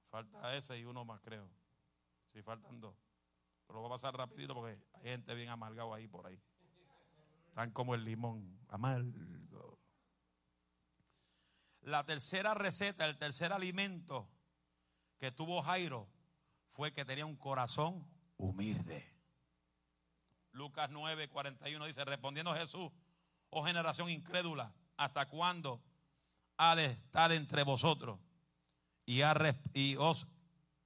[0.05, 1.51] Falta ese y uno más, creo.
[2.33, 2.95] Si faltan dos.
[3.67, 6.41] Pero lo voy a pasar rapidito porque hay gente bien amargado ahí por ahí.
[7.49, 9.81] Están como el limón amargo.
[11.81, 14.31] La tercera receta, el tercer alimento
[15.19, 16.09] que tuvo Jairo
[16.69, 19.13] fue que tenía un corazón humilde.
[20.53, 22.93] Lucas 9, 41 dice, respondiendo Jesús,
[23.51, 25.83] oh generación incrédula, ¿hasta cuándo
[26.59, 28.19] ha de estar entre vosotros?
[29.07, 29.23] Y,
[29.73, 30.27] y os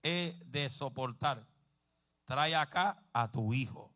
[0.03, 1.45] he de soportar.
[2.25, 3.93] Trae acá a tu hijo.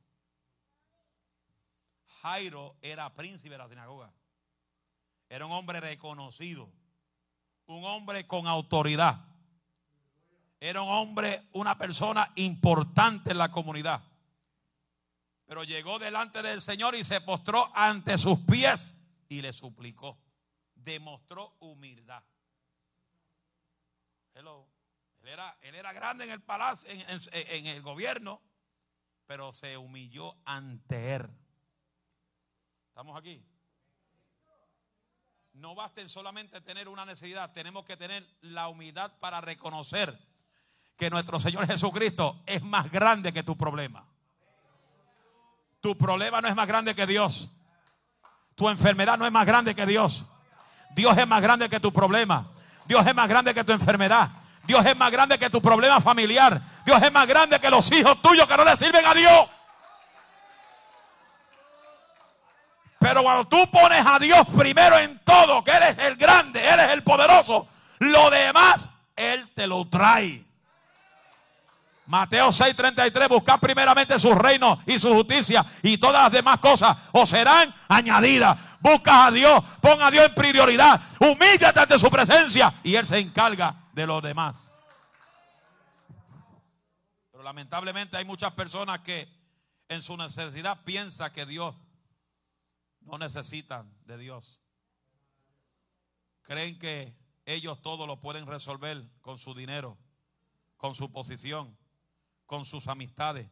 [2.23, 4.13] Jairo era príncipe de la sinagoga.
[5.29, 6.69] Era un hombre reconocido.
[7.67, 9.25] Un hombre con autoridad.
[10.59, 14.03] Era un hombre, una persona importante en la comunidad.
[15.47, 20.19] Pero llegó delante del Señor y se postró ante sus pies y le suplicó.
[20.87, 22.23] Demostró humildad.
[24.35, 24.47] Él
[25.25, 28.41] era, él era grande en el palacio, en, en el gobierno,
[29.27, 31.29] pero se humilló ante él.
[32.91, 33.45] ¿Estamos aquí?
[35.55, 40.17] No basten solamente tener una necesidad, tenemos que tener la humildad para reconocer
[40.97, 44.07] que nuestro Señor Jesucristo es más grande que tu problema.
[45.81, 47.51] Tu problema no es más grande que Dios.
[48.55, 50.27] Tu enfermedad no es más grande que Dios.
[50.97, 52.47] Dios es más grande que tu problema.
[52.87, 54.31] Dios es más grande que tu enfermedad.
[54.65, 56.59] Dios es más grande que tu problema familiar.
[56.87, 59.49] Dios es más grande que los hijos tuyos que no le sirven a Dios.
[62.99, 66.81] Pero cuando tú pones a Dios primero en todo, que Él es el grande, Él
[66.81, 67.69] es el poderoso,
[67.99, 70.47] lo demás Él te lo trae.
[72.07, 77.29] Mateo 6:33, buscad primeramente su reino y su justicia y todas las demás cosas os
[77.29, 78.57] serán añadidas.
[78.87, 83.19] Busca a Dios, pon a Dios en prioridad, humíllate ante su presencia y Él se
[83.19, 84.81] encarga de los demás.
[87.33, 89.29] Pero lamentablemente hay muchas personas que
[89.89, 91.75] en su necesidad piensan que Dios
[93.01, 94.61] no necesitan de Dios.
[96.43, 99.99] Creen que ellos todo lo pueden resolver con su dinero,
[100.77, 101.77] con su posición
[102.47, 103.49] con sus amistades,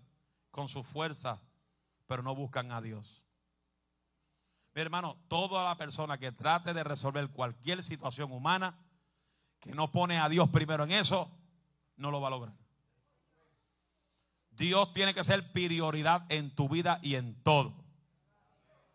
[0.51, 1.43] con su fuerza,
[2.07, 3.24] pero no buscan a Dios.
[4.75, 8.75] Mi hermano, toda la persona que trate de resolver cualquier situación humana,
[9.61, 11.31] que no pone a Dios primero en eso,
[11.97, 12.55] no lo va a lograr.
[14.51, 17.72] Dios tiene que ser prioridad en tu vida y en todo.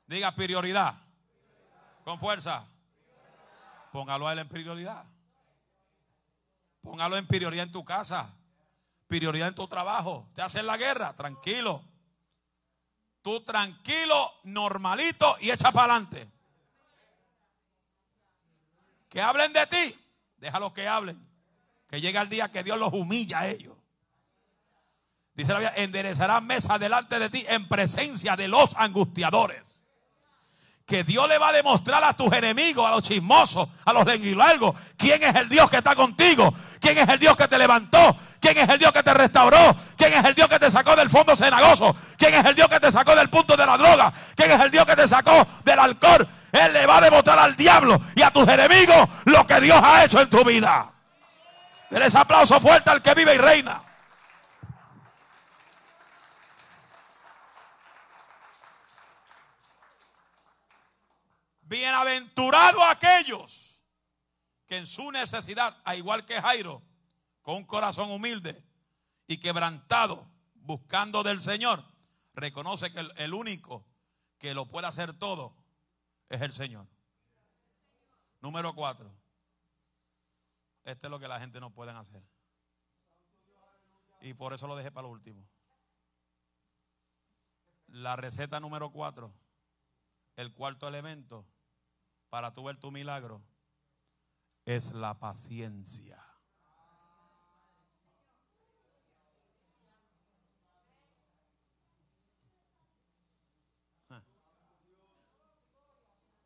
[0.08, 0.96] Diga prioridad.
[2.04, 2.66] Con fuerza.
[3.92, 5.06] Póngalo a Él en prioridad.
[6.82, 8.34] Póngalo en prioridad en tu casa
[9.10, 10.30] prioridad en tu trabajo.
[10.36, 11.84] Te hacen la guerra, tranquilo.
[13.22, 16.30] Tú tranquilo, normalito y echa para adelante.
[19.10, 19.96] Que hablen de ti,
[20.38, 21.20] déjalo que hablen.
[21.88, 23.76] Que llegue el día que Dios los humilla a ellos.
[25.34, 29.79] Dice la Biblia, enderezará mesa delante de ti en presencia de los angustiadores.
[30.90, 34.76] Que Dios le va a demostrar a tus enemigos, a los chismosos, a los lenguilangos,
[34.98, 38.58] quién es el Dios que está contigo, quién es el Dios que te levantó, ¿Quién
[38.58, 39.76] es el Dios que te restauró?
[39.98, 41.96] ¿Quién es el Dios que te sacó del fondo cenagoso?
[42.18, 44.14] ¿Quién es el Dios que te sacó del punto de la droga?
[44.36, 46.28] ¿Quién es el Dios que te sacó del alcohol?
[46.52, 50.06] Él le va a demostrar al diablo y a tus enemigos lo que Dios ha
[50.06, 50.90] hecho en tu vida.
[51.90, 53.82] Denles aplauso fuerte al que vive y reina.
[61.70, 63.86] Bienaventurados aquellos
[64.66, 66.82] que en su necesidad, a igual que Jairo,
[67.44, 68.60] con un corazón humilde
[69.28, 71.86] y quebrantado, buscando del Señor,
[72.34, 73.86] reconoce que el, único
[74.40, 75.56] que lo puede hacer todo
[76.30, 76.88] es el Señor.
[78.42, 79.16] Número cuatro.
[80.86, 82.24] Este es lo que la gente no puede hacer.
[84.22, 85.48] Y por eso lo dejé para lo último.
[87.90, 89.32] La receta número cuatro,
[90.36, 91.46] el cuarto elemento
[92.30, 93.42] para tu ver tu milagro,
[94.66, 96.24] es la paciencia.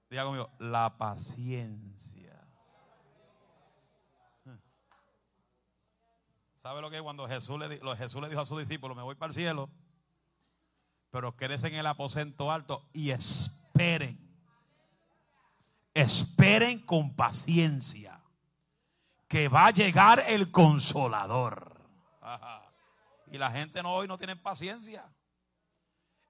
[0.09, 2.39] Diga conmigo, la paciencia.
[6.53, 7.67] ¿Sabe lo que es cuando Jesús le,
[7.97, 9.69] Jesús le dijo a sus discípulos, me voy para el cielo,
[11.09, 14.22] pero quédense en el aposento alto y esperen.
[15.93, 18.19] Esperen con paciencia
[19.27, 21.81] que va a llegar el consolador.
[23.27, 25.11] Y la gente no, hoy no tiene paciencia.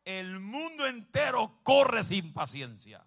[0.06, 3.06] El mundo entero corre sin paciencia.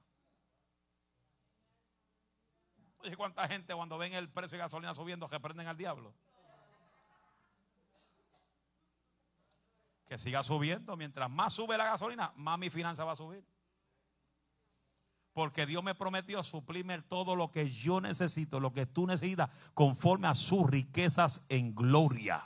[2.99, 6.15] Oye, cuánta gente cuando ven el precio de gasolina subiendo que prenden al diablo.
[10.05, 10.95] Que siga subiendo.
[10.99, 13.43] Mientras más sube la gasolina, más mi finanza va a subir.
[15.37, 20.29] Porque Dios me prometió suplirme todo lo que yo necesito, lo que tú necesitas, conforme
[20.29, 22.43] a sus riquezas en gloria.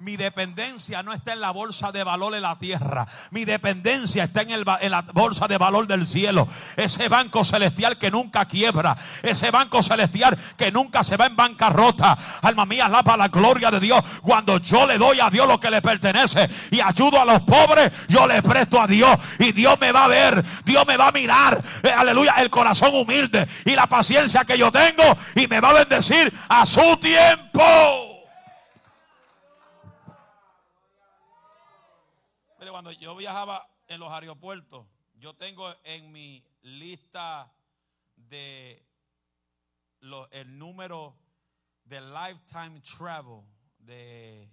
[0.00, 3.04] Mi dependencia no está en la bolsa de valor de la tierra.
[3.32, 6.46] Mi dependencia está en, el, en, la bolsa de valor del cielo.
[6.76, 8.96] Ese banco celestial que nunca quiebra.
[9.24, 12.16] Ese banco celestial que nunca se va en bancarrota.
[12.42, 14.00] Alma mía, alaba la gloria de Dios.
[14.22, 17.90] Cuando yo le doy a Dios lo que le pertenece y ayudo a los pobres,
[18.06, 19.18] yo le presto a Dios.
[19.40, 20.44] Y Dios me va a ver.
[20.64, 21.60] Dios me va a mirar.
[21.82, 22.34] Eh, aleluya.
[22.38, 25.18] El corazón humilde y la paciencia que yo tengo.
[25.34, 28.07] Y me va a bendecir a su tiempo.
[32.78, 37.52] Cuando yo viajaba en los aeropuertos, yo tengo en mi lista
[38.14, 38.86] de
[40.30, 41.18] el número
[41.82, 43.42] de lifetime travel
[43.80, 44.48] de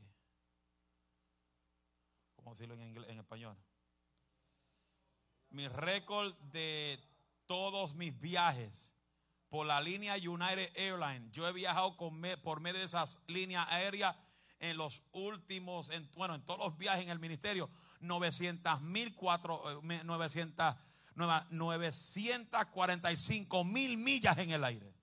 [2.36, 3.56] ¿cómo decirlo en, en español?
[5.52, 7.00] Mi récord de
[7.46, 8.96] todos mis viajes
[9.50, 11.32] por la línea United Airlines.
[11.32, 14.16] Yo he viajado con, por medio de esas líneas aéreas
[14.60, 17.70] en los últimos, en, bueno, en todos los viajes en el ministerio,
[18.02, 19.16] 900 mil,
[20.04, 20.76] 900,
[21.16, 24.94] 945 mil millas en el aire.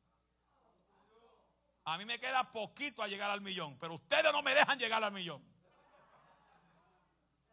[1.85, 5.03] A mí me queda poquito a llegar al millón, pero ustedes no me dejan llegar
[5.03, 5.43] al millón.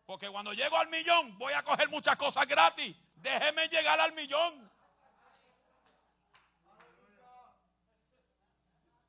[0.05, 2.95] Porque cuando llego al millón voy a coger muchas cosas gratis.
[3.15, 4.71] Déjeme llegar al millón.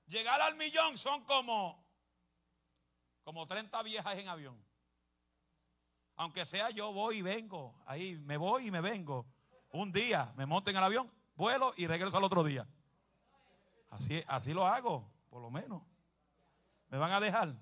[0.07, 1.79] Llegar al millón son como
[3.23, 4.70] como 30 viejas en avión.
[6.21, 9.25] Aunque sea yo voy y vengo, ahí me voy y me vengo.
[9.73, 12.69] Un día me monto en el avión, vuelo y regreso al otro día.
[13.89, 15.83] Así, así lo hago, por lo menos.
[16.91, 17.55] ¿Me van a dejar?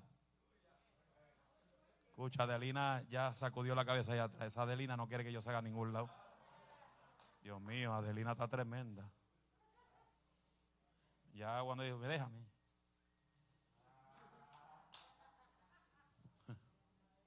[2.09, 4.47] Escucha, Adelina ya sacudió la cabeza allá atrás.
[4.47, 6.09] Esa Adelina no quiere que yo salga a ningún lado.
[7.41, 9.09] Dios mío, Adelina está tremenda.
[11.31, 12.48] Ya cuando dijo, déjame.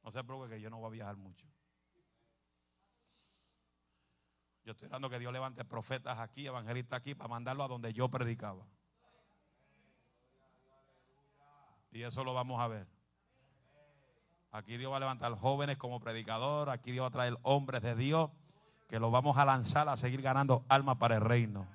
[0.02, 1.46] No se preocupe que yo no voy a viajar mucho.
[4.64, 8.08] Yo estoy esperando que Dios levante profetas aquí, evangelistas aquí, para mandarlo a donde yo
[8.08, 8.64] predicaba.
[11.90, 12.86] Y eso lo vamos a ver.
[14.52, 16.70] Aquí Dios va a levantar jóvenes como predicador.
[16.70, 18.30] Aquí Dios va a traer hombres de Dios
[18.88, 21.66] que los vamos a lanzar a seguir ganando almas para el reino.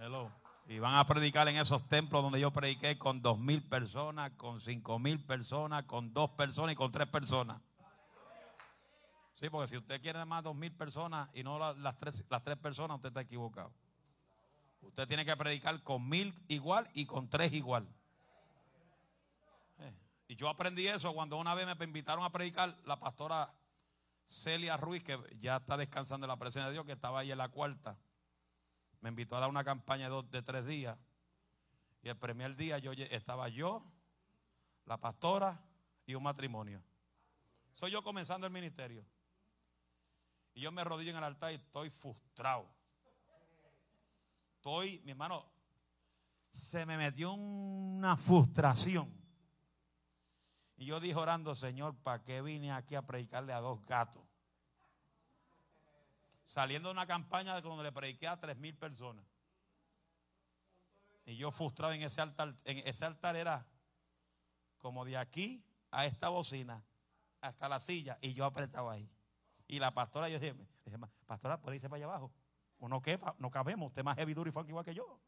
[0.00, 0.30] Hello.
[0.70, 4.60] Y van a predicar en esos templos donde yo prediqué con dos mil personas, con
[4.60, 7.58] cinco mil personas, con dos personas y con tres personas.
[9.32, 12.58] Sí, porque si usted quiere más dos mil personas y no las tres, las tres
[12.58, 13.72] personas, usted está equivocado.
[14.82, 17.88] Usted tiene que predicar con mil igual y con tres igual.
[19.78, 19.94] Eh,
[20.28, 23.48] y yo aprendí eso cuando una vez me invitaron a predicar la pastora
[24.26, 27.38] Celia Ruiz, que ya está descansando en la presencia de Dios, que estaba ahí en
[27.38, 27.96] la cuarta
[29.00, 30.98] me invitó a dar una campaña de, tres días.
[32.02, 33.82] Y el primer día yo estaba yo,
[34.84, 35.60] la pastora
[36.06, 36.82] y un matrimonio.
[37.72, 39.04] Soy yo comenzando el ministerio.
[40.54, 42.68] Y yo me rodillo en el altar y estoy frustrado.
[44.56, 45.44] Estoy, mi hermano,
[46.50, 49.12] se me metió una frustración.
[50.76, 54.27] Y yo dije orando, Señor, ¿para qué vine aquí a predicarle a dos gatos?
[56.48, 59.22] Saliendo de una campaña donde le prediqué a tres mil personas.
[61.26, 63.66] Y yo frustrado en ese altar, en ese altar era
[64.78, 66.82] como de aquí a esta bocina
[67.42, 69.10] hasta la silla y yo apretado ahí.
[69.66, 70.56] Y la pastora, yo dije,
[71.26, 72.32] pastora, puede irse para allá abajo.
[72.78, 75.20] Uno quepa, no cabemos, usted más heavy duro y funk igual que yo.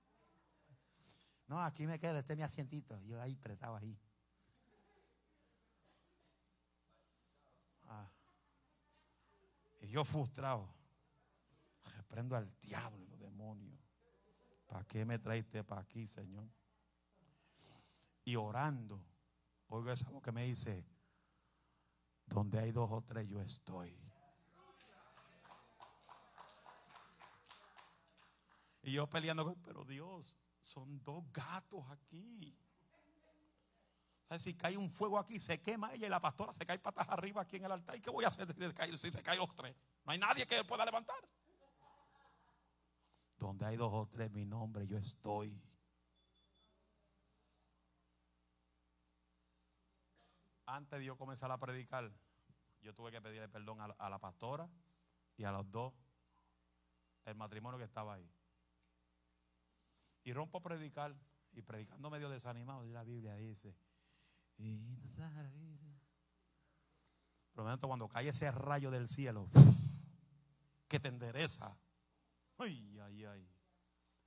[1.49, 2.99] No, aquí me queda, este mi asientito.
[3.03, 4.01] Yo ahí apretado ahí.
[7.89, 8.09] Ah.
[9.81, 10.80] Y yo frustrado.
[12.11, 13.78] Reprendo al diablo y los demonios.
[14.66, 16.45] ¿Para qué me traiste para aquí, Señor?
[18.24, 19.01] Y orando,
[19.69, 20.85] oigo esa voz que me dice,
[22.27, 23.97] donde hay dos o tres yo estoy.
[28.82, 32.59] Y yo peleando, pero Dios, son dos gatos aquí.
[34.37, 37.43] Si cae un fuego aquí, se quema ella y la pastora se cae patas arriba
[37.43, 37.97] aquí en el altar.
[37.97, 38.49] ¿Y qué voy a hacer
[38.99, 39.77] si se caen los tres?
[40.05, 41.16] No hay nadie que pueda levantar.
[43.41, 45.51] Donde hay dos o tres mi nombre, yo estoy.
[50.67, 52.12] Antes de yo comenzar a predicar,
[52.83, 54.69] yo tuve que pedirle perdón a, la pastora
[55.39, 55.95] y a los dos,
[57.25, 58.31] el matrimonio que estaba ahí.
[60.23, 61.17] Y rompo a predicar,
[61.53, 63.75] y predicando medio desanimado, y la Biblia dice,
[67.55, 69.49] pero cuando cae ese rayo del cielo,
[70.89, 71.75] que te endereza,
[72.61, 73.49] ay, ay, ay,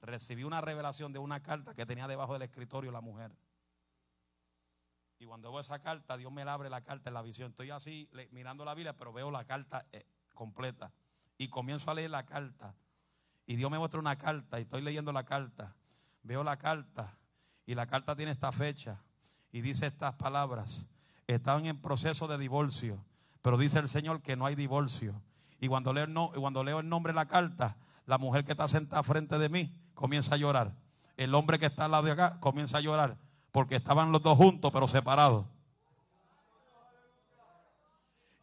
[0.01, 3.31] recibí una revelación de una carta que tenía debajo del escritorio la mujer.
[5.19, 7.51] Y cuando veo esa carta, Dios me abre la carta en la visión.
[7.51, 10.91] Estoy así mirando la Biblia, pero veo la carta eh, completa.
[11.37, 12.75] Y comienzo a leer la carta.
[13.45, 15.75] Y Dios me muestra una carta y estoy leyendo la carta.
[16.23, 17.17] Veo la carta
[17.65, 19.01] y la carta tiene esta fecha
[19.51, 20.87] y dice estas palabras.
[21.27, 23.05] Estaban en proceso de divorcio,
[23.41, 25.21] pero dice el Señor que no hay divorcio.
[25.61, 29.03] Y cuando leo, cuando leo el nombre de la carta, la mujer que está sentada
[29.03, 30.73] frente de mí comienza a llorar.
[31.17, 33.17] El hombre que está al lado de acá comienza a llorar
[33.53, 35.45] porque estaban los dos juntos pero separados.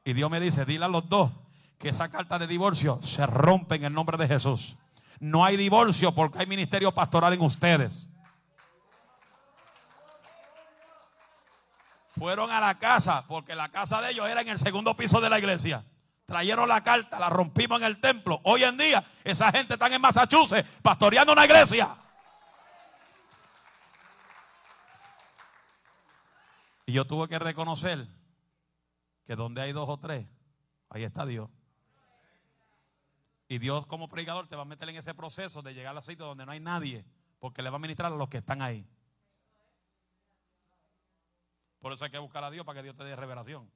[0.05, 1.31] Y Dios me dice, dile a los dos
[1.79, 4.77] que esa carta de divorcio se rompe en el nombre de Jesús.
[5.19, 8.09] No hay divorcio porque hay ministerio pastoral en ustedes.
[12.07, 15.31] Fueron a la casa porque la casa de ellos era en el segundo piso de
[15.31, 15.85] la iglesia.
[16.31, 18.41] Trajeron la carta, la rompimos en el templo.
[18.45, 21.93] Hoy en día esa gente está en Massachusetts pastoreando una iglesia.
[26.87, 28.07] Y yo tuve que reconocer
[29.25, 30.25] que donde hay dos o tres,
[30.91, 31.51] ahí está Dios.
[33.49, 36.27] Y Dios como predicador te va a meter en ese proceso de llegar al sitio
[36.27, 37.05] donde no hay nadie,
[37.41, 38.89] porque le va a ministrar a los que están ahí.
[41.81, 43.69] Por eso hay que buscar a Dios para que Dios te dé revelación.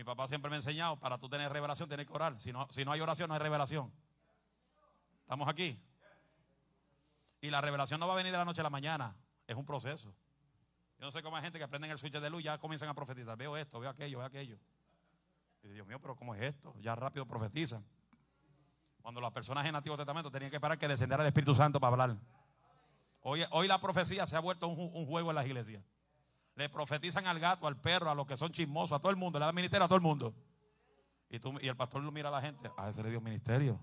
[0.00, 2.40] Mi papá siempre me ha enseñado, para tú tener revelación tienes que orar.
[2.40, 3.92] Si no, si no hay oración, no hay revelación.
[5.20, 5.78] ¿Estamos aquí?
[7.42, 9.14] Y la revelación no va a venir de la noche a la mañana,
[9.46, 10.08] es un proceso.
[10.98, 12.88] Yo no sé cómo hay gente que prenden el switch de luz y ya comienzan
[12.88, 13.36] a profetizar.
[13.36, 14.58] Veo esto, veo aquello, veo aquello.
[15.64, 16.74] Y Dios mío, pero ¿cómo es esto?
[16.80, 17.84] Ya rápido profetizan.
[19.02, 21.92] Cuando las personas en Antiguo Testamento tenían que esperar que descendiera el Espíritu Santo para
[21.92, 22.16] hablar.
[23.20, 25.84] Hoy, hoy la profecía se ha vuelto un, juego en las iglesias.
[26.60, 29.38] Le profetizan al gato, al perro, a los que son chismosos, a todo el mundo,
[29.38, 30.34] le dan ministerio a todo el mundo.
[31.30, 33.80] Y, tú, y el pastor lo mira a la gente, ah, ese le dio ministerio.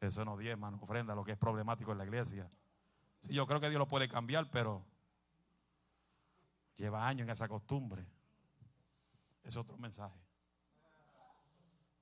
[0.00, 2.50] Eso no diezma, no ofrenda, lo que es problemático en la iglesia.
[3.18, 4.84] Sí, yo creo que Dios lo puede cambiar, pero
[6.76, 8.06] Lleva años en esa costumbre.
[9.42, 10.20] Es otro mensaje.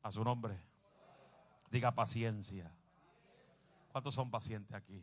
[0.02, 0.60] A su nombre.
[1.70, 2.70] Diga paciencia.
[3.92, 5.02] ¿Cuántos son pacientes aquí?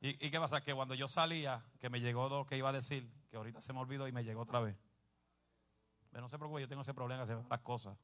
[0.00, 0.62] ¿Y, qué pasa?
[0.62, 3.72] Que cuando yo salía, que me llegó lo que iba a decir, que ahorita se
[3.72, 4.76] me olvidó y me llegó otra vez.
[6.10, 7.98] Pero no se preocupe, yo tengo ese problema, hacer las cosas.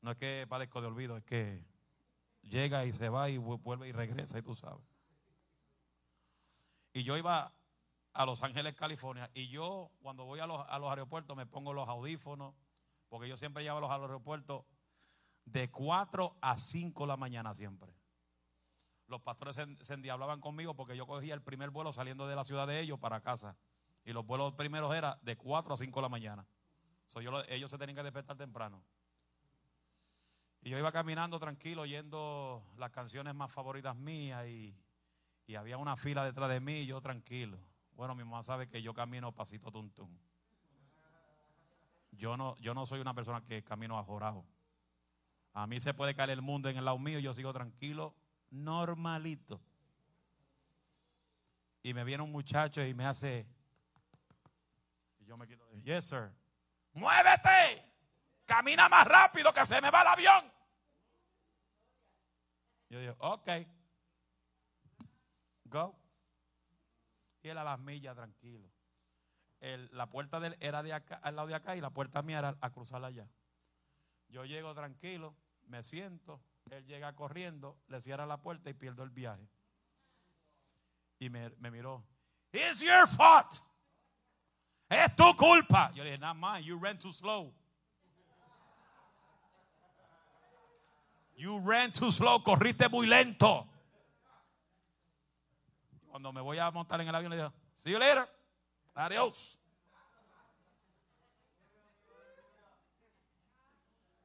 [0.00, 1.64] No es que padezco de olvido, es que
[2.42, 4.84] llega y se va y vuelve y regresa, y tú sabes.
[6.92, 7.52] Y yo iba
[8.12, 12.54] a Los Ángeles, California, y yo cuando voy a los, aeropuertos me pongo los audífonos,
[13.08, 14.64] porque yo siempre llevo a los aeropuertos
[15.44, 17.97] de 4 a 5 de la mañana siempre.
[19.08, 22.66] Los pastores se, endiablaban conmigo porque yo cogía el primer vuelo saliendo de la ciudad
[22.66, 23.56] de ellos para casa.
[24.04, 26.46] Y los vuelos primeros eran de 4 a 5 de la mañana.
[27.48, 28.84] ellos se tenían que despertar temprano.
[30.62, 34.76] Y yo iba caminando tranquilo oyendo las canciones más favoritas mías y,
[35.56, 37.58] había una fila detrás de mí y yo tranquilo.
[37.92, 40.14] Bueno, mi mamá sabe que yo camino pasito tuntum.
[42.10, 44.44] Yo no, yo no soy una persona que camino ajorado.
[45.54, 48.14] A mí se puede caer el mundo en el lado mío y yo sigo tranquilo,
[48.50, 49.60] normalito.
[51.82, 53.46] Y me viene un muchacho y me hace,
[55.20, 56.32] y yo me quito, yes sir,
[56.94, 57.84] muévete.
[58.44, 60.44] Camina más rápido que se me va el avión.
[62.88, 63.48] Yo digo, ok.
[65.64, 65.98] Go.
[67.42, 68.70] Y él a las millas, tranquilo.
[69.60, 72.38] la puerta de él era de acá, al lado de acá y la puerta mía
[72.38, 73.28] era a cruzar allá.
[74.28, 76.40] Yo llego tranquilo, me siento,
[76.72, 79.48] él llega corriendo, le cierra la puerta y pierdo el viaje.
[81.18, 82.04] Y me, miró,
[82.52, 83.60] It's your fault.
[84.88, 85.92] Es tu culpa.
[85.94, 87.54] Yo le dije, not mine, you ran too slow.
[91.36, 93.68] You ran too slow, corriste muy lento.
[96.08, 98.26] Cuando me voy a montar en el avión le digo, see you later.
[98.94, 99.58] Adiós.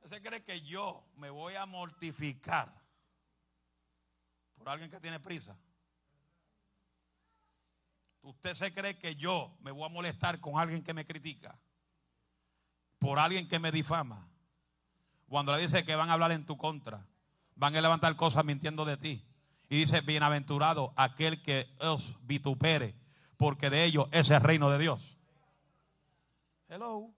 [0.05, 2.73] ¿Se cree que yo me voy a mortificar
[4.55, 5.57] por alguien que tiene prisa?
[8.21, 11.57] ¿Usted se cree que yo me voy a molestar con alguien que me critica?
[12.99, 14.29] Por alguien que me difama.
[15.27, 17.05] Cuando le dice que van a hablar en tu contra,
[17.55, 19.25] van a levantar cosas mintiendo de ti.
[19.69, 22.93] Y dice, bienaventurado aquel que os vitupere,
[23.37, 25.17] porque de ellos es el reino de Dios.
[26.67, 27.09] Hello.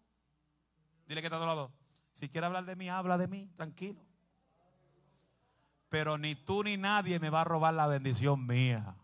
[1.07, 1.84] Dile que está a tu lado.
[2.15, 3.99] Si quiere hablar de mí, habla de mí, tranquilo.
[5.89, 8.95] Pero ni tú ni nadie me va a robar la bendición mía.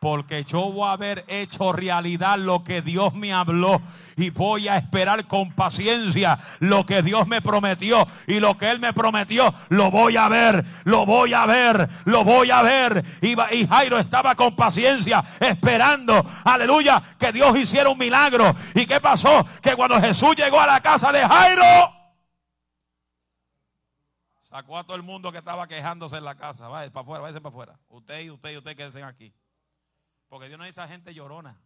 [0.00, 3.80] Porque yo voy a haber hecho realidad lo que Dios me habló
[4.16, 8.78] y voy a esperar con paciencia lo que Dios me prometió y lo que Él
[8.78, 13.04] me prometió lo voy a ver, lo voy a ver, lo voy a ver.
[13.22, 13.36] Y,
[13.66, 18.54] Jairo estaba con paciencia esperando, aleluya, que Dios hiciera un milagro.
[18.74, 19.46] ¿Y qué pasó?
[19.62, 21.64] Que cuando Jesús llegó a la casa de Jairo,
[24.38, 26.68] sacó a todo el mundo que estaba quejándose en la casa.
[26.68, 27.78] Vaya para afuera, váyase para afuera.
[27.88, 29.34] Usted y usted y usted quédense aquí.
[30.36, 31.58] Porque Dios no dice a gente llorona.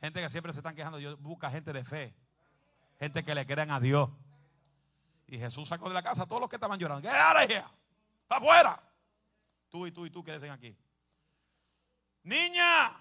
[0.00, 0.98] Gente que siempre se están quejando.
[0.98, 2.14] Dios busca gente de fe.
[3.00, 4.08] Gente que le crean a Dios.
[5.26, 7.02] Y Jesús sacó de la casa a todos los que estaban llorando.
[7.02, 7.66] ¡Get out
[8.28, 8.82] ¡Para afuera!
[9.70, 10.78] Tú y tú y tú quédense aquí.
[12.22, 12.92] Niña.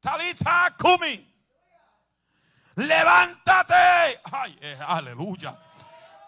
[0.00, 1.34] Talita Kumi.
[2.76, 4.18] Levántate.
[4.32, 5.60] Ay, eh, aleluya.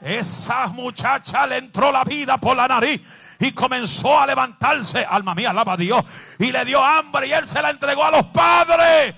[0.01, 3.01] Esa muchacha le entró la vida por la nariz
[3.41, 5.05] y comenzó a levantarse.
[5.05, 6.05] Alma mía, alaba a Dios.
[6.39, 9.15] Y le dio hambre y él se la entregó a los padres.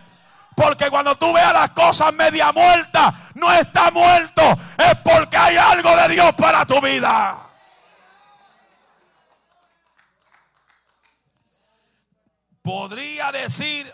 [0.57, 4.43] Porque cuando tú veas las cosas media muertas, no está muerto.
[4.79, 7.47] Es porque hay algo de Dios para tu vida.
[12.63, 13.91] Podría decir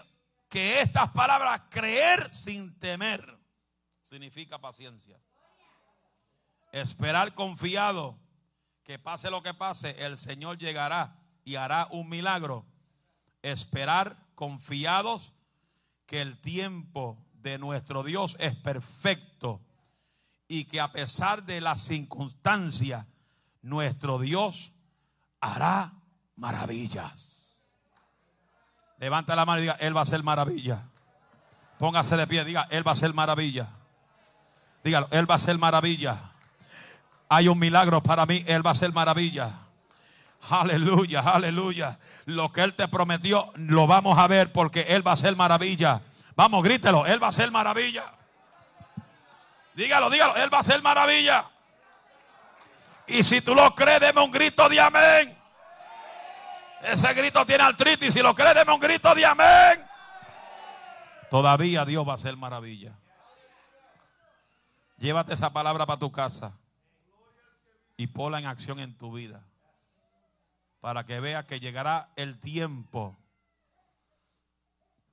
[0.49, 3.23] que estas palabras, creer sin temer,
[4.03, 5.17] significa paciencia.
[6.77, 8.19] Esperar confiado
[8.85, 12.67] que pase lo que pase, el Señor llegará y hará un milagro.
[13.41, 15.33] Esperar confiados
[16.05, 19.63] que el tiempo de nuestro Dios es perfecto
[20.49, 23.07] y que a pesar de las circunstancias,
[23.63, 24.73] nuestro Dios
[25.41, 25.95] hará
[26.35, 27.63] maravillas.
[28.99, 30.83] Levanta la mano y diga, Él va a hacer maravilla.
[31.79, 33.67] Póngase de pie, diga, Él va a hacer maravilla.
[34.85, 36.36] Dígalo, Él va a hacer maravilla
[37.29, 39.51] hay un milagro para mí, Él va a hacer maravilla.
[40.49, 41.99] Aleluya, aleluya.
[42.27, 46.03] Lo que Él te prometió lo vamos a ver porque Él va a hacer maravilla.
[46.37, 48.05] Vamos, grítelo, Él va a hacer maravilla.
[49.75, 51.45] Dígalo, dígalo, Él va a hacer maravilla.
[53.09, 55.37] Y si tú lo crees, deme un grito de amén.
[56.83, 58.13] Ese grito tiene artritis.
[58.13, 59.87] Si lo crees, deme un grito de amén.
[61.31, 62.93] Todavía Dios va a hacer maravilla.
[64.99, 66.53] Llévate esa palabra para tu casa
[67.97, 69.45] y ponla en acción en tu vida.
[70.81, 73.17] Para que vea que llegará el tiempo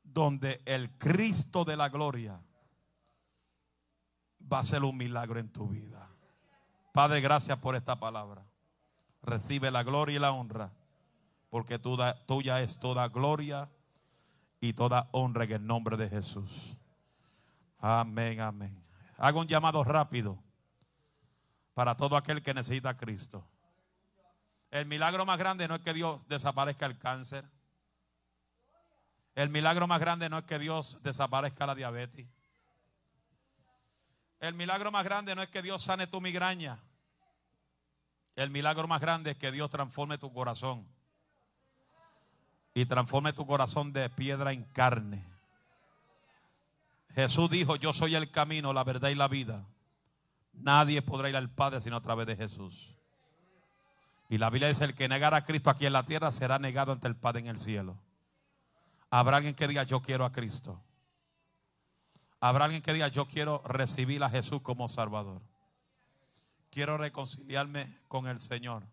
[0.03, 2.39] donde el Cristo de la gloria
[4.51, 6.09] va a ser un milagro en tu vida.
[6.91, 8.45] Padre, gracias por esta palabra.
[9.23, 10.71] Recibe la gloria y la honra,
[11.49, 13.71] porque tuya es toda gloria
[14.59, 16.77] y toda honra en el nombre de Jesús.
[17.79, 18.77] Amén, amén.
[19.17, 20.42] Hago un llamado rápido
[21.73, 23.45] para todo aquel que necesita Cristo.
[24.71, 27.45] El milagro más grande no es que Dios desaparezca el cáncer.
[29.35, 32.27] El milagro más grande no es que Dios desaparezca la diabetes.
[34.39, 36.79] El milagro más grande no es que Dios sane tu migraña.
[38.35, 40.85] El milagro más grande es que Dios transforme tu corazón.
[42.73, 45.23] Y transforme tu corazón de piedra en carne.
[47.13, 49.63] Jesús dijo, yo soy el camino, la verdad y la vida.
[50.53, 52.95] Nadie podrá ir al Padre sino a través de Jesús.
[54.29, 56.91] Y la Biblia dice, el que negara a Cristo aquí en la tierra será negado
[56.91, 57.97] ante el Padre en el cielo.
[59.09, 60.81] Habrá alguien que diga, yo quiero a Cristo.
[62.39, 65.41] Habrá alguien que diga, yo quiero recibir a Jesús como Salvador.
[66.71, 68.83] Quiero reconciliarme con el Señor.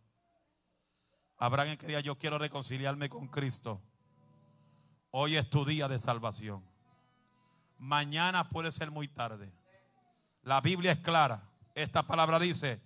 [1.38, 3.80] Habrá alguien que diga, yo quiero reconciliarme con Cristo.
[5.10, 6.62] Hoy es tu día de salvación.
[7.78, 9.50] Mañana puede ser muy tarde.
[10.42, 11.49] La Biblia es clara.
[11.74, 12.80] Esta palabra dice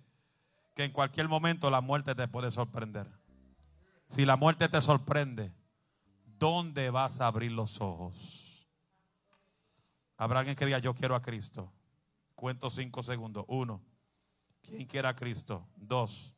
[0.75, 3.07] que en cualquier momento la muerte te puede sorprender.
[4.07, 5.51] Si la muerte te sorprende,
[6.37, 8.67] ¿dónde vas a abrir los ojos?
[10.17, 11.71] Habrá alguien que diga, yo quiero a Cristo.
[12.35, 13.45] Cuento cinco segundos.
[13.47, 13.81] Uno,
[14.61, 15.67] ¿quién quiere a Cristo?
[15.75, 16.37] Dos,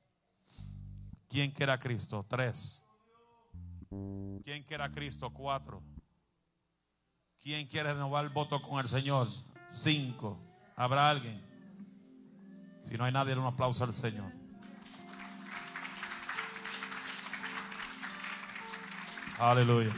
[1.28, 2.26] ¿quién quiere a Cristo?
[2.28, 2.84] Tres,
[4.44, 5.32] ¿quién quiere a Cristo?
[5.32, 5.82] Cuatro,
[7.42, 9.28] ¿quién quiere renovar el voto con el Señor?
[9.68, 10.40] Cinco,
[10.76, 11.47] ¿habrá alguien?
[12.80, 14.32] Si no hay nadie, un aplauso al Señor.
[19.40, 19.92] Aleluya.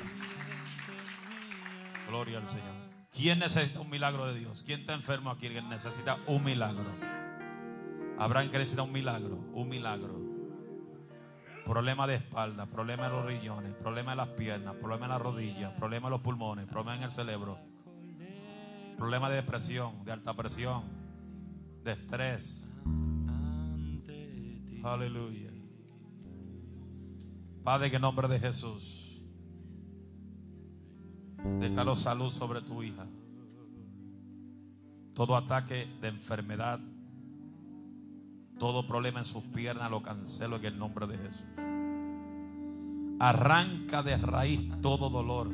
[2.07, 2.75] Gloria al Señor.
[3.11, 4.63] ¿Quién necesita un milagro de Dios?
[4.65, 5.47] ¿Quién está enfermo aquí?
[5.49, 6.93] ¿Quién necesita un milagro?
[8.17, 10.19] Habrá que necesita un milagro, un milagro.
[11.63, 15.71] Problema de espalda, problema de los riñones, problema de las piernas, problema de las rodillas,
[15.73, 17.59] problema de los pulmones, problema en el cerebro,
[18.97, 20.83] problema de depresión, de alta presión,
[21.83, 22.68] de estrés,
[24.83, 25.51] Aleluya.
[27.63, 29.09] Padre, en el nombre de Jesús,
[31.59, 33.07] Declaro salud sobre tu hija.
[35.13, 36.79] Todo ataque de enfermedad,
[38.57, 41.45] todo problema en sus piernas lo cancelo en el nombre de Jesús.
[43.19, 45.49] Arranca de raíz todo dolor.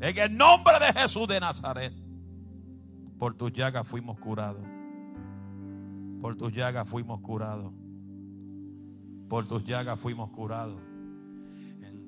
[0.00, 2.05] En el nombre de Jesús de Nazaret.
[3.18, 4.64] Por tus llagas fuimos curados.
[6.20, 7.72] Por tus llagas fuimos curados.
[9.28, 10.80] Por tus llagas fuimos curados.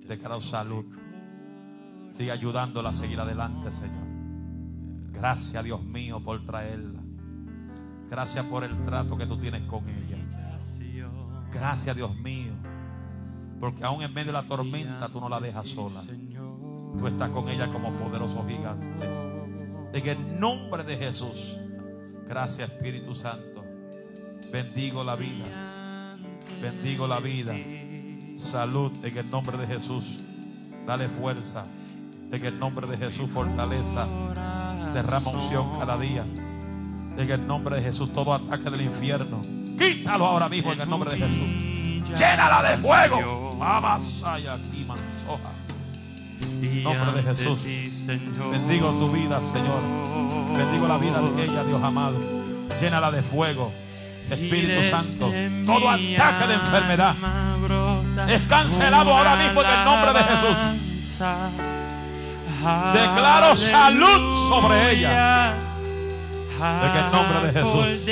[0.06, 0.84] Declaro salud.
[2.10, 4.06] Sigue ayudándola a seguir adelante, Señor.
[5.12, 7.00] Gracias, Dios mío, por traerla.
[8.08, 10.16] Gracias por el trato que tú tienes con ella.
[11.52, 12.52] Gracias, Dios mío.
[13.60, 16.02] Porque aún en medio de la tormenta tú no la dejas sola.
[16.98, 19.17] Tú estás con ella como poderoso gigante.
[19.92, 21.56] En el nombre de Jesús.
[22.28, 23.64] Gracias, Espíritu Santo.
[24.52, 26.16] Bendigo la vida.
[26.60, 27.54] Bendigo la vida.
[28.36, 30.20] Salud en el nombre de Jesús.
[30.86, 31.66] Dale fuerza.
[32.30, 34.06] En el nombre de Jesús, fortaleza.
[34.92, 36.24] Derrama unción cada día.
[37.16, 39.42] En el nombre de Jesús, todo ataque del infierno.
[39.78, 42.18] Quítalo ahora mismo en el nombre de Jesús.
[42.18, 43.54] Llénala de fuego.
[43.58, 44.38] Mansoja.
[44.38, 45.57] En
[46.82, 47.60] nombre de Jesús.
[48.50, 49.82] Bendigo tu vida, Señor.
[50.56, 52.18] Bendigo la vida de ella, Dios amado.
[52.80, 53.72] Llénala de fuego.
[54.30, 55.32] Espíritu Santo.
[55.64, 57.14] Todo ataque de enfermedad
[58.28, 60.56] es cancelado ahora mismo en el nombre de Jesús.
[62.92, 65.54] Declaro salud sobre ella.
[66.60, 68.04] En el nombre de Jesús.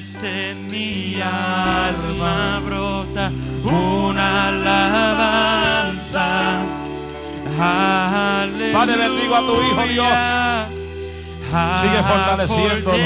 [0.00, 3.30] Desde mi alma brota
[3.64, 6.28] una alabanza.
[8.72, 10.06] Padre, bendigo a tu Hijo, Dios.
[11.82, 12.96] Sigue fortaleciéndolo.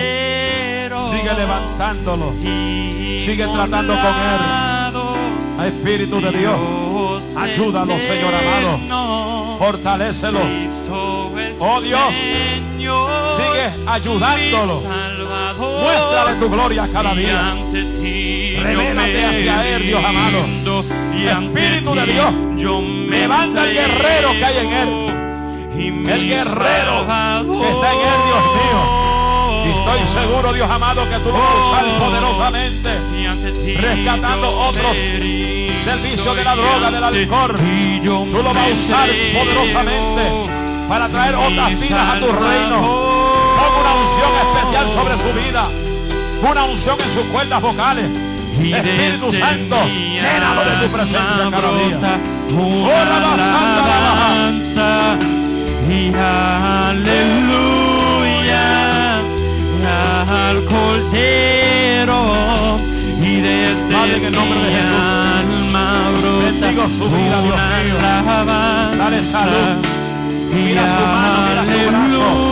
[1.11, 2.33] Sigue levantándolo.
[2.41, 5.66] Sigue tratando con Él.
[5.66, 6.61] Espíritu de Dios.
[7.37, 9.59] Ayúdalo, Señor amado.
[9.59, 10.43] Fortalécelo.
[11.59, 12.15] Oh Dios.
[13.37, 15.04] Sigue ayudándolo.
[15.59, 17.55] Muéstrale tu gloria cada día.
[18.63, 20.45] Revélate hacia Él, Dios amado.
[21.15, 22.35] Espíritu de Dios.
[23.09, 24.89] Levanta el guerrero que hay en Él.
[26.09, 29.05] El guerrero que está en Él, Dios mío.
[29.65, 32.91] Y estoy seguro, Dios amado, que tú lo vas a usar poderosamente,
[33.81, 37.57] rescatando otros del vicio de la droga, del alcohol.
[38.03, 40.23] Tú lo vas a usar poderosamente
[40.89, 43.14] para traer otras vidas a tu reino.
[43.81, 45.69] Una unción especial sobre su vida,
[46.43, 48.09] una unción en sus cuerdas vocales.
[48.61, 51.99] Espíritu Santo, llénalo de tu presencia cada día.
[52.01, 52.19] La
[54.15, 55.19] baja.
[55.89, 57.55] Y aleluya
[60.28, 62.19] al Cordero
[63.23, 65.05] y desde Padre, en el nombre de Jesús.
[66.45, 67.97] Bendigo su vida, Dios mío.
[67.99, 68.97] alabanza.
[68.97, 69.77] Dale salud.
[70.55, 72.44] Mira su mano, mira su brazo.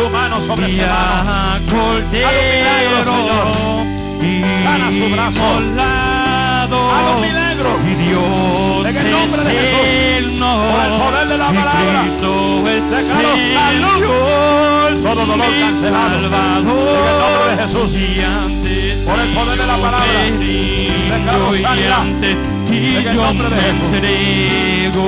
[0.00, 1.30] Tu mano sobre ese mano.
[1.52, 3.46] al Cordero Haz un milagro, Señor.
[4.22, 5.44] y Sana su brazo.
[6.94, 7.70] Haz un milagro.
[7.84, 10.40] Y Dios En el nombre de Jesús.
[10.40, 12.00] Por el poder de la palabra.
[12.90, 15.02] Declaro salud.
[15.02, 16.16] Todo dolor cancelado.
[16.16, 17.90] En el nombre de Jesús.
[19.04, 20.04] Por el poder de la palabra.
[21.10, 22.06] Declaro sanidad.
[22.70, 23.82] En el nombre de Jesús.
[23.92, 25.06] entrego,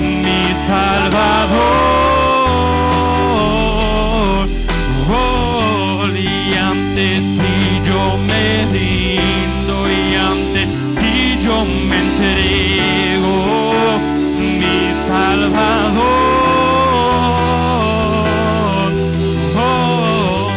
[0.00, 2.05] mi Salvador.
[8.48, 10.66] Y ante
[11.00, 13.34] ti yo me entrego,
[14.38, 16.02] mi Salvador.
[19.56, 20.48] Oh.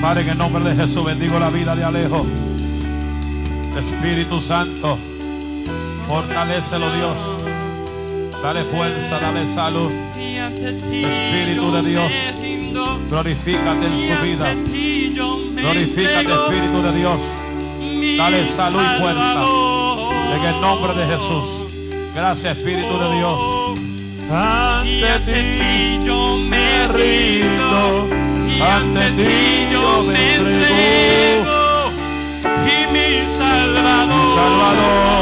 [0.00, 2.26] Padre, en el nombre de Jesús bendigo la vida de Alejo.
[3.78, 4.98] Espíritu Santo,
[6.06, 7.16] fortalécelo Dios.
[8.42, 9.90] Dale fuerza, dale salud.
[10.16, 12.12] Espíritu de Dios,
[13.08, 14.54] Glorifícate en su vida.
[15.56, 17.18] Glorifícate, Espíritu de Dios.
[18.16, 19.44] Dale salud y fuerza.
[20.34, 21.68] En el nombre de Jesús.
[22.14, 23.60] Gracias, Espíritu de Dios.
[24.30, 28.08] Ante ti yo me rindo.
[28.64, 31.90] Ante ti yo me entrego.
[32.64, 34.06] Y mi Salvador.
[34.06, 35.19] Mi Salvador.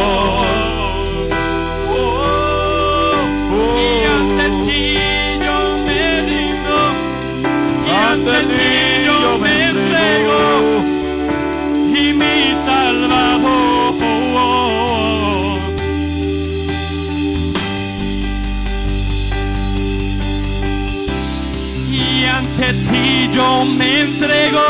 [22.92, 24.66] Y yo me entrego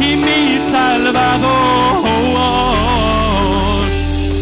[0.00, 1.50] y mi Salvador.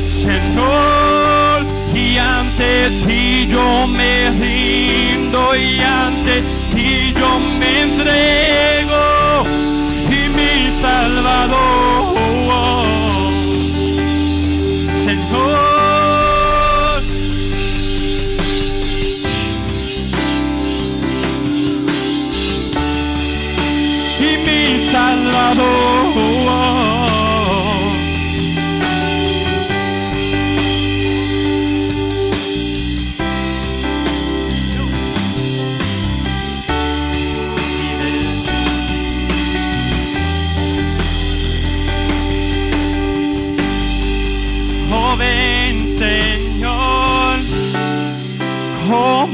[0.06, 1.64] Señor,
[1.94, 6.42] y ante ti yo me rindo y ante
[6.74, 8.79] ti yo me entrego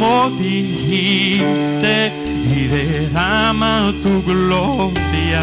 [0.07, 2.13] como dijiste,
[2.55, 5.43] y derrama tu gloria,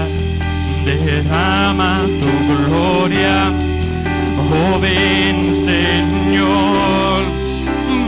[0.85, 3.52] derrama tu gloria,
[4.49, 5.35] joven
[5.65, 7.23] Señor,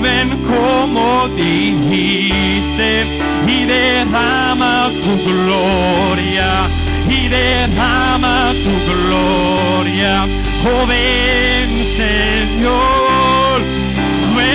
[0.01, 3.05] ven como dijiste,
[3.47, 6.69] y derrama tu gloria,
[7.09, 10.25] y derrama tu gloria,
[10.63, 13.84] joven Señor,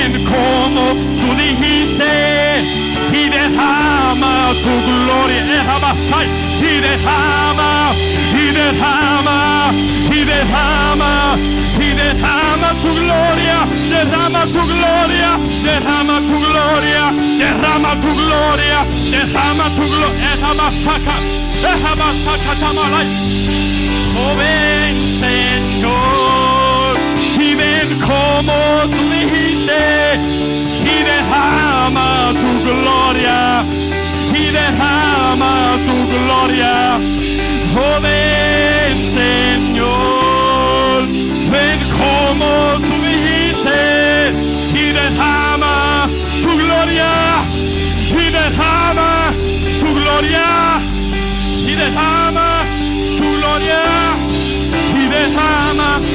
[0.00, 2.10] ven como tú dijiste
[3.12, 5.42] y derrama tu gloria,
[6.08, 6.26] sal,
[6.60, 7.92] y derrama,
[8.32, 9.72] y derrama,
[10.10, 11.36] y derrama,
[11.78, 13.58] y derrama tu gloria,
[13.90, 21.16] derrama tu gloria, derrama tu gloria, derrama tu gloria, derrama tu gloria, derrama saca,
[21.62, 22.08] derrama
[22.60, 23.06] tamalay.
[24.14, 26.39] Joven Señor, ven
[27.98, 28.52] como
[28.90, 29.80] tú dijiste,
[30.84, 33.64] y derrama tu gloria,
[34.32, 36.98] y derrama tu gloria.
[37.74, 41.06] Joven Señor,
[41.50, 44.32] ven como tú dijiste,
[44.74, 46.08] y derrama
[46.42, 47.10] tu gloria,
[48.12, 49.32] y derrama
[49.80, 50.80] tu gloria,
[51.66, 52.62] y derrama
[53.18, 53.82] tu gloria,
[54.94, 55.60] y derrama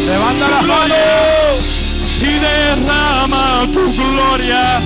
[0.06, 1.35] Levanta las manos.
[2.22, 4.80] Y derrama tu gloria,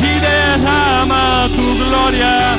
[0.00, 2.56] y derrama tu gloria.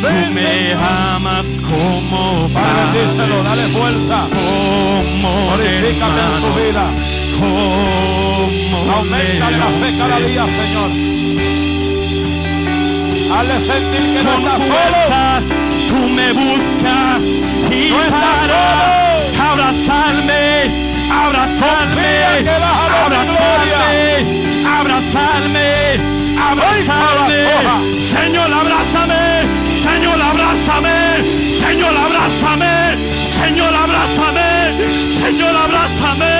[0.00, 0.78] Tú Ven, me Señor.
[1.14, 4.18] amas como Padre, Padre, dale fuerza.
[4.30, 6.84] como Glorifícate en su vida.
[7.38, 10.90] como Aumentale la fe cada día, Señor.
[13.36, 15.42] Hazle sentir que no está solo.
[15.88, 17.20] tú me buscas
[17.70, 18.88] y No para solo.
[19.50, 20.42] abrazarme,
[21.10, 22.10] abrazarme,
[23.02, 23.90] abrazarme,
[24.66, 25.68] abrazarme,
[26.38, 27.40] abrazarme.
[28.10, 29.22] Señor, abrázame,
[29.82, 30.96] Señor, abrázame,
[31.58, 32.96] Señor, abrázame,
[33.36, 34.48] Señor, abrázame,
[35.20, 36.34] Señor, abrázame.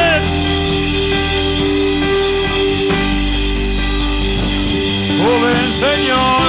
[5.23, 6.47] Joven Señor,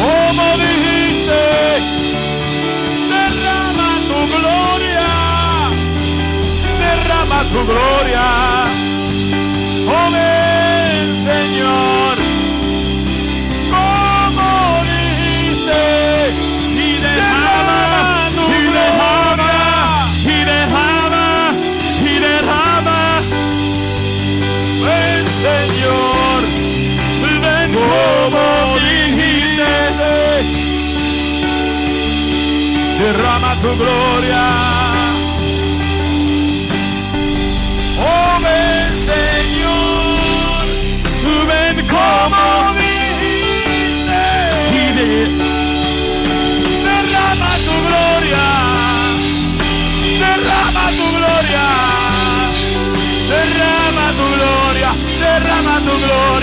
[0.00, 1.42] como dijiste,
[3.10, 4.79] derrama tu gloria,
[7.30, 8.26] derrama tu gloria.
[9.86, 12.16] Joven Señor,
[13.70, 14.50] como
[14.90, 15.82] dijiste,
[16.74, 19.62] y derrama derrama, tu y derrama, gloria.
[20.24, 21.52] y derrama,
[22.04, 23.20] y derrama,
[24.84, 26.40] ven Señor,
[27.42, 29.72] ven como dijiste,
[32.98, 34.99] derrama tu gloria.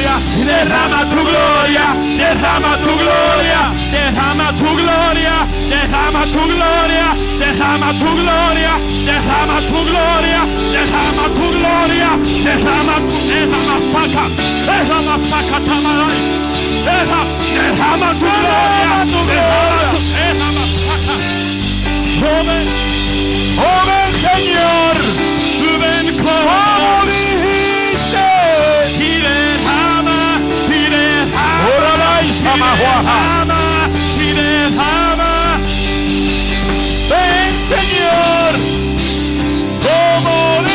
[0.07, 0.15] Gloria,
[0.45, 3.61] derrama tu gloria, derrama tu gloria.
[3.91, 5.37] derrama tu gloria,
[5.69, 7.07] derrama tu gloria,
[7.39, 8.73] derrama tu gloria,
[9.05, 12.11] derrama tu gloria, derrama tu gloria,
[12.43, 14.23] derrama tu derrama saca,
[14.65, 16.19] derrama saca tamaray,
[16.85, 17.21] derrama,
[17.53, 19.89] derrama tu gloria, Derrama tu derrama gloria.
[19.91, 21.15] tu derrama saca,
[22.19, 22.65] joven,
[23.57, 24.95] Joven Señor,
[25.79, 27.36] ven como
[32.77, 33.89] derrama,
[34.19, 35.59] y derrama,
[37.67, 38.53] Señor,
[39.83, 40.66] como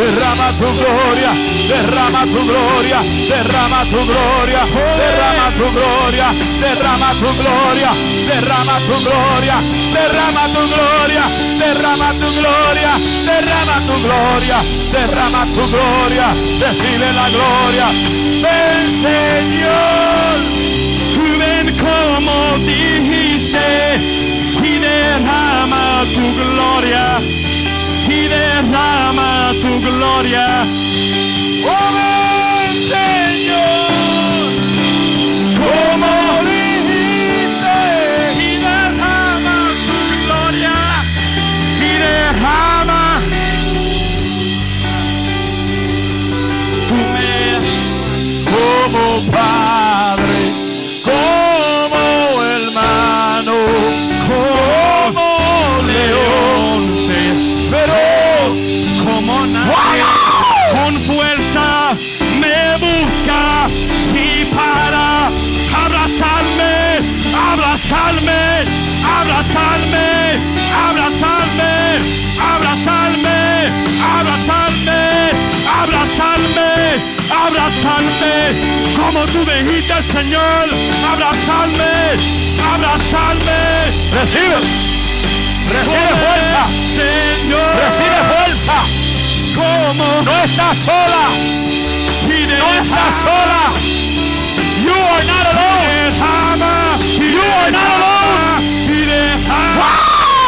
[0.00, 1.32] derrama, tu gloria,
[1.68, 4.62] derrama tu gloria, derrama tu gloria,
[4.96, 6.28] derrama tu gloria,
[6.60, 7.90] derrama tu gloria,
[8.26, 9.56] derrama tu gloria,
[9.92, 11.24] derrama tu gloria,
[11.60, 12.92] derrama tu gloria,
[13.28, 14.58] derrama tu gloria,
[14.92, 16.28] derrama tu gloria,
[16.60, 17.86] recibe la gloria.
[18.42, 20.60] Ven Señor.
[21.38, 23.98] Ven como dijiste
[24.62, 27.20] y derrama tu gloria
[28.08, 30.66] y derrama tu gloria.
[31.64, 31.90] Oh,
[32.92, 33.90] Señor,
[35.64, 36.12] como
[36.48, 37.78] dijiste,
[38.38, 39.56] Y derrama
[39.86, 40.76] tu gloria.
[41.78, 43.02] Y derrama
[46.88, 47.34] tu me
[48.50, 49.69] como padre,
[77.50, 78.54] abrazarme,
[78.96, 80.68] como tú dijiste Señor,
[81.10, 82.14] abrazarme,
[82.74, 83.90] abrazarme.
[84.12, 84.58] Recibe,
[85.72, 86.62] recibe fuerza,
[86.96, 88.76] Señor, recibe fuerza.
[89.56, 91.24] como No estás sola,
[92.58, 93.62] no estás sola.
[94.82, 96.12] You are not alone.
[97.18, 98.20] You are not alone.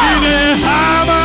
[0.04, 1.21] y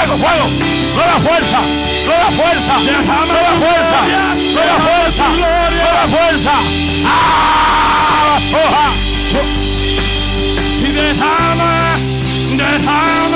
[0.00, 0.46] Fuego, fuego.
[0.94, 1.58] Nueva fuerza,
[2.06, 3.98] nueva fuerza, nueva fuerza,
[4.54, 6.52] nueva fuerza, nueva fuerza.
[7.04, 8.38] ¡Ah!
[8.50, 8.86] Oja.
[10.78, 11.98] Y derrama,
[12.56, 13.29] derrama,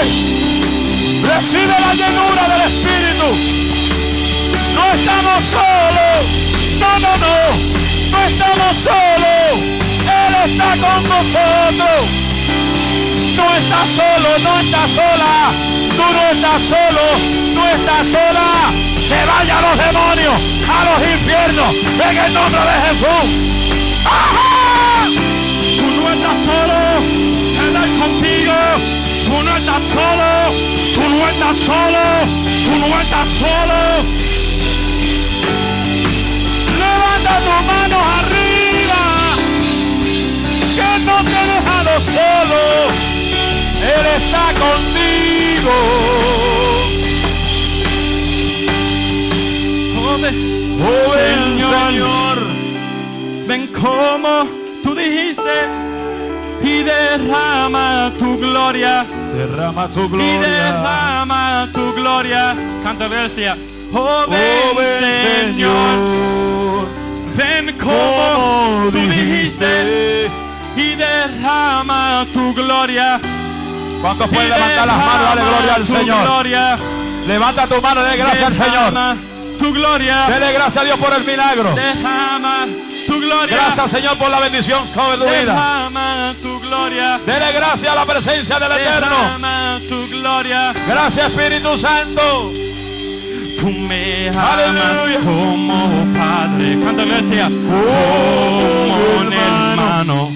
[0.00, 3.26] Recibe, la llenura del Espíritu.
[4.74, 6.26] No estamos solos,
[6.78, 7.36] no, no, no,
[8.10, 9.80] no estamos solos.
[10.00, 12.00] Él está con nosotros.
[13.36, 15.50] No estás solo, no estás sola.
[15.96, 17.02] Tú no estás solo,
[17.54, 18.70] no estás sola.
[19.06, 20.34] Se vayan los demonios
[20.68, 21.74] a los infiernos
[22.10, 23.24] en el nombre de Jesús.
[24.04, 25.06] ¡Ajá!
[25.76, 26.78] Tú no estás solo,
[27.60, 28.99] Él es contigo.
[29.30, 30.30] Tú no estás solo,
[30.94, 32.04] tú no estás solo,
[32.66, 33.78] tú no estás solo.
[36.82, 39.02] Levanta tus manos arriba,
[40.74, 42.60] que no te he dejado solo.
[43.94, 45.74] Él está contigo.
[50.02, 50.36] Oh, ven,
[50.82, 51.72] Oh, ven, Señor.
[51.88, 52.38] Señor.
[53.46, 54.46] ven como
[54.82, 55.56] tú dijiste
[56.62, 59.06] y derrama tu gloria.
[59.34, 60.40] Derrama tu y gloria.
[60.40, 62.56] derrama tu gloria.
[62.82, 63.56] Canta Bercia.
[63.92, 64.40] Oh, ven,
[64.72, 66.88] Oh, ven, Señor, Señor.
[67.36, 70.30] ven como Como tú dijiste dijiste.
[70.76, 73.20] y derrama tu gloria.
[74.00, 75.28] ¿Cuántos pueden levantar las manos?
[75.28, 76.22] Dale gloria al Señor.
[76.22, 76.76] Gloria,
[77.26, 79.16] Levanta tu mano dale gracias al Señor.
[79.58, 81.74] Tu gloria, Dele gracias a Dios por el milagro.
[81.74, 82.66] derrama
[83.20, 83.56] tu gloria.
[83.56, 85.90] Gracias, Señor, por la bendición sobre tu vida.
[86.40, 87.18] Tu gloria.
[87.26, 89.16] Dele gracias a la presencia del Eterno.
[89.88, 90.72] Tu gloria.
[90.86, 92.52] Gracias, Espíritu Santo.
[93.60, 95.18] Tú me Aleluya.
[95.18, 96.78] amas como padre.
[96.82, 97.48] Canta iglesia.
[97.48, 100.32] Como un hermano.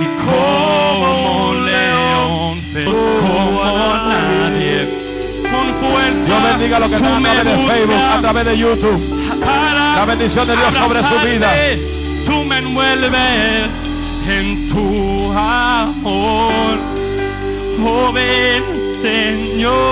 [0.00, 2.60] Y como un león.
[3.20, 4.88] Como nadie.
[5.42, 6.24] Con fuerza.
[6.26, 9.00] Dios bendiga a los que están a través de Facebook, a través de YouTube.
[9.44, 11.50] para La bendición de Dios sobre su vida.
[12.26, 13.70] Tú me envuelves
[14.28, 16.76] en tu amor.
[17.82, 18.62] Oh, ven,
[19.00, 19.86] Señor.